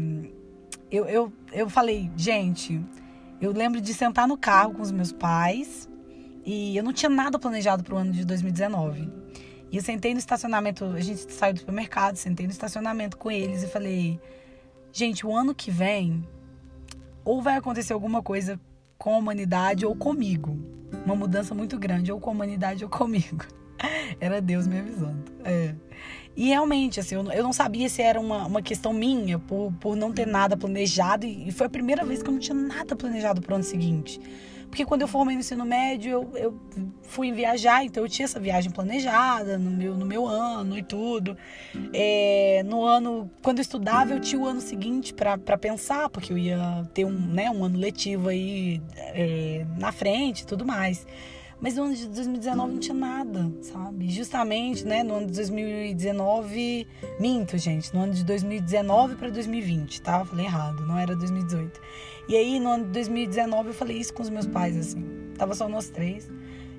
eu, 0.91 1.05
eu, 1.05 1.33
eu 1.53 1.69
falei, 1.69 2.11
gente, 2.17 2.81
Eu 3.39 3.51
lembro 3.53 3.79
de 3.79 3.93
sentar 3.93 4.27
no 4.27 4.35
carro 4.35 4.73
com 4.73 4.81
os 4.81 4.91
meus 4.91 5.11
pais 5.11 5.87
e 6.47 6.77
eu 6.77 6.83
não 6.83 6.93
tinha 6.93 7.09
nada 7.09 7.37
planejado 7.37 7.83
para 7.83 7.93
o 7.93 7.97
ano 7.97 8.13
de 8.13 8.23
2019. 8.23 9.11
E 9.69 9.75
eu 9.75 9.83
sentei 9.83 10.13
no 10.13 10.17
estacionamento, 10.17 10.85
a 10.85 11.01
gente 11.01 11.29
saiu 11.33 11.53
do 11.53 11.59
supermercado, 11.59 12.15
sentei 12.15 12.45
no 12.45 12.53
estacionamento 12.53 13.17
com 13.17 13.29
eles 13.29 13.63
e 13.63 13.67
falei: 13.67 14.17
gente, 14.93 15.27
o 15.27 15.35
ano 15.35 15.53
que 15.53 15.69
vem, 15.69 16.25
ou 17.25 17.41
vai 17.41 17.57
acontecer 17.57 17.91
alguma 17.91 18.23
coisa 18.23 18.57
com 18.97 19.13
a 19.13 19.17
humanidade 19.17 19.85
ou 19.85 19.93
comigo. 19.93 20.57
Uma 21.05 21.17
mudança 21.17 21.53
muito 21.53 21.77
grande, 21.77 22.13
ou 22.13 22.19
com 22.21 22.29
a 22.29 22.33
humanidade 22.33 22.81
ou 22.81 22.89
comigo. 22.89 23.45
Era 24.17 24.39
Deus 24.39 24.67
me 24.67 24.79
avisando. 24.79 25.25
É. 25.43 25.75
E 26.33 26.47
realmente, 26.47 27.01
assim, 27.01 27.15
eu, 27.15 27.43
não 27.43 27.51
sabia 27.51 27.89
se 27.89 28.01
era 28.01 28.21
uma, 28.21 28.45
uma 28.45 28.61
questão 28.61 28.93
minha, 28.93 29.39
por, 29.39 29.73
por 29.81 29.95
não 29.95 30.13
ter 30.13 30.27
nada 30.27 30.55
planejado. 30.55 31.25
E, 31.25 31.51
foi 31.51 31.65
a 31.65 31.69
primeira 31.69 32.05
vez 32.05 32.21
que 32.21 32.29
eu 32.29 32.33
não 32.33 32.39
tinha 32.39 32.55
nada 32.55 32.95
planejado 32.95 33.41
pro 33.41 33.55
ano 33.55 33.63
seguinte. 33.63 34.21
Porque 34.69 34.85
quando 34.85 35.01
eu 35.01 35.07
formei 35.07 35.35
no 35.35 35.41
ensino 35.41 35.65
médio, 35.65 36.11
eu, 36.11 36.31
eu 36.35 36.59
fui 37.03 37.31
viajar, 37.31 37.83
então 37.83 38.03
eu 38.03 38.09
tinha 38.09 38.25
essa 38.25 38.39
viagem 38.39 38.71
planejada 38.71 39.57
no 39.57 39.71
meu, 39.71 39.95
no 39.95 40.05
meu 40.05 40.27
ano 40.27 40.77
e 40.77 40.83
tudo. 40.83 41.37
É, 41.93 42.63
no 42.65 42.83
ano, 42.83 43.29
quando 43.41 43.59
eu 43.59 43.61
estudava, 43.61 44.13
eu 44.13 44.19
tinha 44.19 44.41
o 44.41 44.45
ano 44.45 44.61
seguinte 44.61 45.13
para 45.13 45.57
pensar, 45.57 46.09
porque 46.09 46.31
eu 46.31 46.37
ia 46.37 46.87
ter 46.93 47.05
um, 47.05 47.11
né, 47.11 47.49
um 47.49 47.63
ano 47.63 47.77
letivo 47.77 48.29
aí 48.29 48.81
é, 48.97 49.65
na 49.77 49.91
frente 49.91 50.41
e 50.41 50.45
tudo 50.45 50.65
mais. 50.65 51.05
Mas 51.59 51.75
no 51.75 51.83
ano 51.85 51.95
de 51.95 52.07
2019 52.07 52.73
não 52.73 52.79
tinha 52.79 52.93
nada, 52.93 53.51
sabe? 53.61 54.09
Justamente, 54.09 54.85
né, 54.85 55.01
no 55.01 55.15
ano 55.15 55.27
de 55.27 55.33
2019, 55.33 56.87
minto, 57.19 57.57
gente, 57.57 57.93
no 57.95 58.01
ano 58.01 58.13
de 58.13 58.23
2019 58.23 59.15
para 59.15 59.29
2020, 59.29 60.01
tá? 60.01 60.23
Falei 60.23 60.45
errado, 60.45 60.85
não 60.85 60.97
era 60.99 61.15
2018. 61.15 61.81
E 62.29 62.35
aí, 62.35 62.59
no 62.59 62.69
ano 62.69 62.85
de 62.85 62.91
2019, 62.91 63.69
eu 63.69 63.73
falei 63.73 63.97
isso 63.97 64.13
com 64.13 64.21
os 64.21 64.29
meus 64.29 64.45
pais, 64.45 64.77
assim. 64.77 65.03
Tava 65.35 65.55
só 65.55 65.67
nós 65.67 65.89
três. 65.89 66.29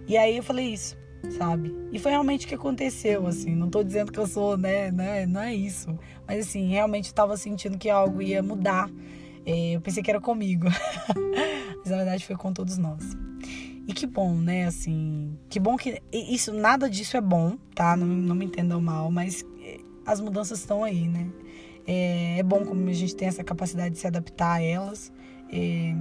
E 0.07 0.17
aí 0.17 0.37
eu 0.37 0.43
falei 0.43 0.73
isso, 0.73 0.97
sabe? 1.37 1.75
E 1.91 1.99
foi 1.99 2.13
realmente 2.13 2.47
o 2.47 2.49
que 2.49 2.55
aconteceu, 2.55 3.27
assim. 3.27 3.57
Não 3.57 3.69
tô 3.69 3.83
dizendo 3.83 4.13
que 4.13 4.19
eu 4.19 4.27
sou, 4.27 4.57
né, 4.57 4.93
né 4.93 5.27
não 5.27 5.41
é 5.41 5.55
isso. 5.55 5.99
Mas 6.27 6.47
assim, 6.47 6.69
realmente 6.69 7.09
eu 7.09 7.15
tava 7.15 7.37
sentindo 7.37 7.77
que 7.77 7.91
algo 7.91 8.23
ia 8.23 8.43
mudar. 8.43 8.89
É, 9.45 9.77
eu 9.77 9.81
pensei 9.81 10.03
que 10.03 10.11
era 10.11 10.21
comigo. 10.21 10.67
Mas 11.79 11.91
na 11.91 11.97
verdade 11.97 12.25
foi 12.25 12.37
com 12.37 12.53
todos 12.53 12.79
nós. 12.79 13.03
E 13.89 13.95
que 13.95 14.07
bom, 14.07 14.35
né? 14.35 14.67
Assim, 14.67 15.37
que 15.49 15.59
bom 15.59 15.75
que 15.75 16.03
isso, 16.13 16.53
nada 16.53 16.91
disso 16.91 17.17
é 17.17 17.21
bom, 17.23 17.57
tá? 17.75 17.97
Não, 17.97 18.07
não 18.07 18.35
me 18.35 18.45
entendam 18.45 18.83
mal, 18.83 19.11
mas 19.11 19.47
eh, 19.63 19.81
as 20.05 20.21
mudanças 20.21 20.61
estão 20.61 20.85
aí, 20.85 21.09
né? 21.09 21.27
É, 21.87 22.39
é 22.39 22.43
bom 22.43 22.67
como 22.67 22.87
a 22.87 22.93
gente 22.93 23.17
tem 23.17 23.27
essa 23.27 23.43
capacidade 23.43 23.95
de 23.95 23.99
se 23.99 24.07
adaptar 24.07 24.57
a 24.57 24.63
elas. 24.63 25.11
É 25.51 25.95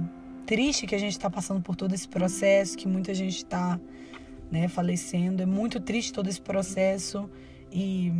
triste 0.44 0.86
que 0.86 0.94
a 0.94 0.98
gente 0.98 1.12
está 1.12 1.30
passando 1.30 1.62
por 1.62 1.74
todo 1.74 1.94
esse 1.94 2.06
processo, 2.06 2.76
que 2.76 2.86
muita 2.86 3.14
gente 3.14 3.38
está 3.38 3.80
né, 4.50 4.68
falecendo. 4.68 5.42
É 5.42 5.46
muito 5.46 5.80
triste 5.80 6.12
todo 6.12 6.28
esse 6.28 6.42
processo 6.42 7.28
e 7.72 8.12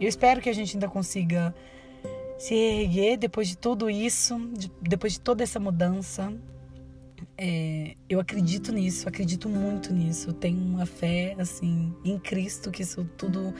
eu 0.00 0.08
espero 0.08 0.40
que 0.40 0.48
a 0.48 0.52
gente 0.52 0.76
ainda 0.76 0.88
consiga 0.88 1.52
se 2.38 2.54
erguer 2.54 3.16
depois 3.16 3.48
de 3.48 3.56
tudo 3.56 3.90
isso, 3.90 4.38
de, 4.52 4.70
depois 4.80 5.14
de 5.14 5.20
toda 5.20 5.42
essa 5.42 5.58
mudança, 5.58 6.32
é, 7.38 7.94
eu 8.08 8.18
acredito 8.18 8.72
nisso, 8.72 9.08
acredito 9.08 9.48
muito 9.48 9.92
nisso. 9.92 10.32
tenho 10.32 10.58
uma 10.58 10.86
fé, 10.86 11.34
assim, 11.38 11.94
em 12.04 12.18
Cristo 12.18 12.70
que 12.70 12.82
isso 12.82 13.08
tudo 13.16 13.52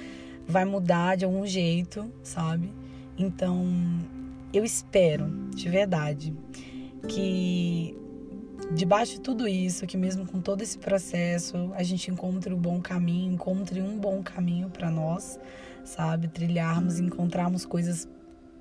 vai 0.47 0.65
mudar 0.65 1.17
de 1.17 1.25
algum 1.25 1.45
jeito, 1.47 2.11
sabe? 2.23 2.73
Então, 3.19 3.67
eu 4.53 4.65
espero, 4.65 5.29
de 5.55 5.69
verdade, 5.69 6.35
que 7.09 7.97
debaixo 8.73 9.15
de 9.15 9.21
tudo 9.21 9.47
isso, 9.47 9.87
que 9.87 9.97
mesmo 9.97 10.27
com 10.27 10.41
todo 10.41 10.63
esse 10.63 10.79
processo, 10.79 11.73
a 11.75 11.83
gente 11.83 12.11
encontre 12.11 12.53
o 12.53 12.57
bom 12.57 12.81
caminho, 12.81 13.33
encontre 13.33 13.83
um 13.83 13.99
bom 13.99 14.23
caminho 14.23 14.71
para 14.71 14.91
nós, 14.91 15.39
sabe? 15.85 16.29
Trilharmos, 16.29 16.99
encontrarmos 16.99 17.67
coisas 17.67 18.09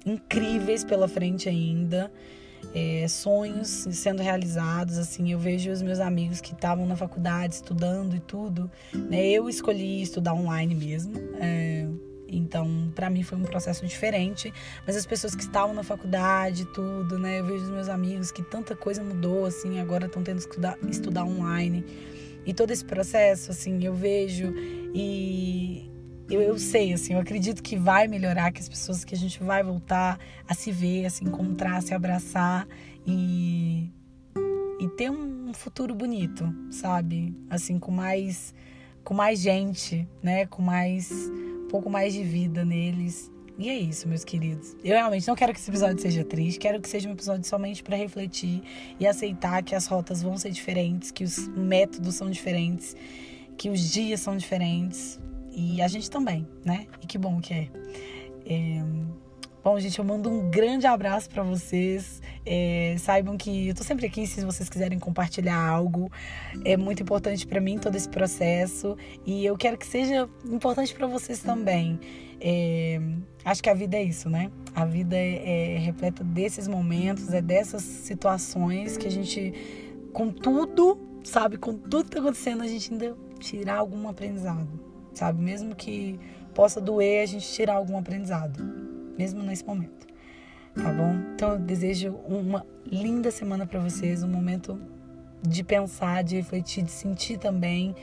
incríveis 0.05 0.83
pela 0.83 1.07
frente 1.07 1.47
ainda 1.47 2.11
é, 2.73 3.07
sonhos 3.07 3.87
sendo 3.91 4.21
realizados. 4.21 4.97
Assim, 4.97 5.31
eu 5.31 5.39
vejo 5.39 5.71
os 5.71 5.81
meus 5.81 5.99
amigos 5.99 6.41
que 6.41 6.53
estavam 6.53 6.85
na 6.85 6.95
faculdade 6.95 7.55
estudando 7.55 8.15
e 8.15 8.19
tudo. 8.19 8.69
Né? 8.93 9.29
Eu 9.29 9.49
escolhi 9.49 10.01
estudar 10.01 10.33
online 10.33 10.73
mesmo. 10.75 11.13
É, 11.39 11.87
então, 12.27 12.91
para 12.95 13.09
mim 13.09 13.23
foi 13.23 13.37
um 13.37 13.43
processo 13.43 13.85
diferente, 13.85 14.51
mas 14.85 14.95
as 14.95 15.05
pessoas 15.05 15.35
que 15.35 15.43
estavam 15.43 15.73
na 15.73 15.83
faculdade, 15.83 16.65
tudo, 16.73 17.19
né? 17.19 17.39
Eu 17.39 17.45
vejo 17.45 17.63
os 17.65 17.69
meus 17.69 17.87
amigos 17.87 18.31
que 18.31 18.41
tanta 18.41 18.75
coisa 18.75 19.03
mudou, 19.03 19.45
assim, 19.45 19.79
agora 19.79 20.07
estão 20.07 20.23
tendo 20.23 20.37
que 20.37 20.47
estudar, 20.49 20.77
estudar 20.89 21.23
online. 21.23 21.85
E 22.45 22.53
todo 22.53 22.71
esse 22.71 22.83
processo, 22.83 23.51
assim, 23.51 23.83
eu 23.83 23.93
vejo 23.93 24.53
e 24.93 25.89
eu, 26.29 26.41
eu 26.41 26.57
sei, 26.57 26.93
assim, 26.93 27.13
eu 27.13 27.19
acredito 27.19 27.61
que 27.61 27.77
vai 27.77 28.07
melhorar, 28.07 28.51
que 28.51 28.59
as 28.59 28.67
pessoas, 28.67 29.03
que 29.03 29.13
a 29.13 29.17
gente 29.17 29.41
vai 29.43 29.63
voltar 29.63 30.19
a 30.47 30.53
se 30.53 30.71
ver, 30.71 31.05
a 31.05 31.09
se 31.09 31.23
encontrar, 31.23 31.77
a 31.77 31.81
se 31.81 31.93
abraçar 31.93 32.67
e, 33.05 33.91
e 34.79 34.87
ter 34.97 35.11
um 35.11 35.53
futuro 35.53 35.93
bonito, 35.93 36.53
sabe? 36.71 37.35
Assim, 37.49 37.77
com 37.77 37.91
mais, 37.91 38.53
com 39.03 39.13
mais 39.13 39.39
gente, 39.39 40.07
né? 40.21 40.47
Com 40.47 40.61
mais, 40.61 41.11
um 41.11 41.67
pouco 41.69 41.89
mais 41.89 42.13
de 42.13 42.23
vida 42.23 42.65
neles. 42.65 43.31
E 43.57 43.69
é 43.69 43.77
isso, 43.77 44.07
meus 44.07 44.25
queridos. 44.25 44.75
Eu 44.83 44.95
realmente 44.95 45.27
não 45.27 45.35
quero 45.35 45.53
que 45.53 45.59
esse 45.59 45.69
episódio 45.69 46.01
seja 46.01 46.25
triste, 46.25 46.59
quero 46.59 46.81
que 46.81 46.89
seja 46.89 47.07
um 47.07 47.13
episódio 47.13 47.47
somente 47.47 47.81
para 47.81 47.95
refletir 47.95 48.61
e 48.99 49.07
aceitar 49.07 49.63
que 49.63 49.73
as 49.73 49.87
rotas 49.87 50.21
vão 50.21 50.37
ser 50.37 50.51
diferentes, 50.51 51.11
que 51.11 51.23
os 51.23 51.47
métodos 51.49 52.15
são 52.15 52.29
diferentes, 52.29 52.97
que 53.57 53.69
os 53.69 53.79
dias 53.91 54.19
são 54.19 54.35
diferentes, 54.35 55.19
e 55.55 55.81
a 55.81 55.87
gente 55.87 56.11
também, 56.11 56.45
né? 56.63 56.85
E 57.01 57.07
que 57.07 57.17
bom 57.17 57.39
que 57.39 57.53
é. 57.53 57.69
é... 58.45 58.83
Bom, 59.63 59.79
gente, 59.79 59.97
eu 59.97 60.05
mando 60.05 60.29
um 60.29 60.51
grande 60.51 60.85
abraço 60.85 61.27
para 61.27 61.41
vocês. 61.41 62.21
É, 62.45 62.95
saibam 62.99 63.35
que 63.35 63.69
eu 63.69 63.73
tô 63.73 63.83
sempre 63.83 64.05
aqui 64.05 64.27
se 64.27 64.45
vocês 64.45 64.69
quiserem 64.69 64.99
compartilhar 64.99 65.57
algo. 65.57 66.11
É 66.63 66.77
muito 66.77 67.01
importante 67.01 67.47
para 67.47 67.59
mim 67.59 67.79
todo 67.79 67.95
esse 67.95 68.07
processo 68.07 68.95
e 69.25 69.43
eu 69.43 69.57
quero 69.57 69.75
que 69.75 69.87
seja 69.87 70.29
importante 70.45 70.93
para 70.93 71.07
vocês 71.07 71.39
também. 71.39 71.99
É, 72.39 73.01
acho 73.43 73.63
que 73.63 73.69
a 73.69 73.73
vida 73.73 73.97
é 73.97 74.03
isso, 74.03 74.29
né? 74.29 74.51
A 74.75 74.85
vida 74.85 75.15
é, 75.15 75.75
é 75.75 75.77
repleta 75.79 76.23
desses 76.23 76.67
momentos, 76.67 77.33
é 77.33 77.41
dessas 77.41 77.81
situações 77.81 78.97
que 78.97 79.07
a 79.07 79.11
gente, 79.11 79.51
com 80.13 80.29
tudo, 80.29 80.99
sabe, 81.23 81.57
com 81.57 81.73
tudo 81.73 82.03
que 82.03 82.11
tá 82.11 82.19
acontecendo, 82.19 82.61
a 82.61 82.67
gente 82.67 82.91
ainda 82.93 83.17
tirar 83.39 83.77
algum 83.77 84.07
aprendizado 84.07 84.94
sabe? 85.15 85.41
Mesmo 85.41 85.75
que 85.75 86.19
possa 86.53 86.79
doer, 86.79 87.23
a 87.23 87.25
gente 87.25 87.51
tirar 87.51 87.75
algum 87.75 87.97
aprendizado, 87.97 88.63
mesmo 89.17 89.41
nesse 89.41 89.65
momento, 89.65 90.05
tá 90.75 90.91
bom? 90.91 91.15
Então 91.33 91.53
eu 91.53 91.59
desejo 91.59 92.11
uma 92.27 92.65
linda 92.85 93.31
semana 93.31 93.65
para 93.65 93.79
vocês, 93.79 94.21
um 94.21 94.27
momento 94.27 94.79
de 95.41 95.63
pensar, 95.63 96.23
de 96.23 96.35
refletir, 96.35 96.83
de 96.83 96.91
sentir 96.91 97.37
também. 97.37 97.95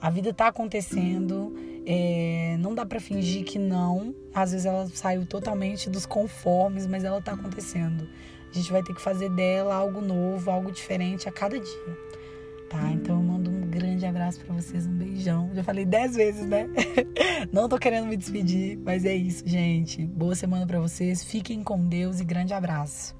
A 0.00 0.10
vida 0.10 0.32
tá 0.32 0.48
acontecendo, 0.48 1.54
é, 1.86 2.56
não 2.58 2.74
dá 2.74 2.86
para 2.86 2.98
fingir 2.98 3.44
que 3.44 3.58
não. 3.58 4.14
Às 4.34 4.52
vezes 4.52 4.66
ela 4.66 4.86
saiu 4.88 5.26
totalmente 5.26 5.90
dos 5.90 6.06
conformes, 6.06 6.86
mas 6.86 7.04
ela 7.04 7.20
tá 7.20 7.32
acontecendo. 7.32 8.08
A 8.50 8.54
gente 8.54 8.72
vai 8.72 8.82
ter 8.82 8.94
que 8.94 9.00
fazer 9.00 9.30
dela 9.30 9.74
algo 9.74 10.00
novo, 10.00 10.50
algo 10.50 10.72
diferente 10.72 11.28
a 11.28 11.32
cada 11.32 11.58
dia. 11.58 11.98
Tá? 12.68 12.90
Então 12.92 13.16
eu 13.16 13.22
grande 14.00 14.06
abraço 14.06 14.40
para 14.40 14.54
vocês, 14.54 14.86
um 14.86 14.96
beijão. 14.96 15.50
Já 15.54 15.62
falei 15.62 15.84
dez 15.84 16.16
vezes, 16.16 16.46
né? 16.46 16.66
Não 17.52 17.68
tô 17.68 17.78
querendo 17.78 18.06
me 18.06 18.16
despedir, 18.16 18.78
mas 18.78 19.04
é 19.04 19.14
isso, 19.14 19.46
gente. 19.46 20.06
Boa 20.06 20.34
semana 20.34 20.66
para 20.66 20.80
vocês. 20.80 21.22
Fiquem 21.22 21.62
com 21.62 21.86
Deus 21.86 22.18
e 22.18 22.24
grande 22.24 22.54
abraço. 22.54 23.14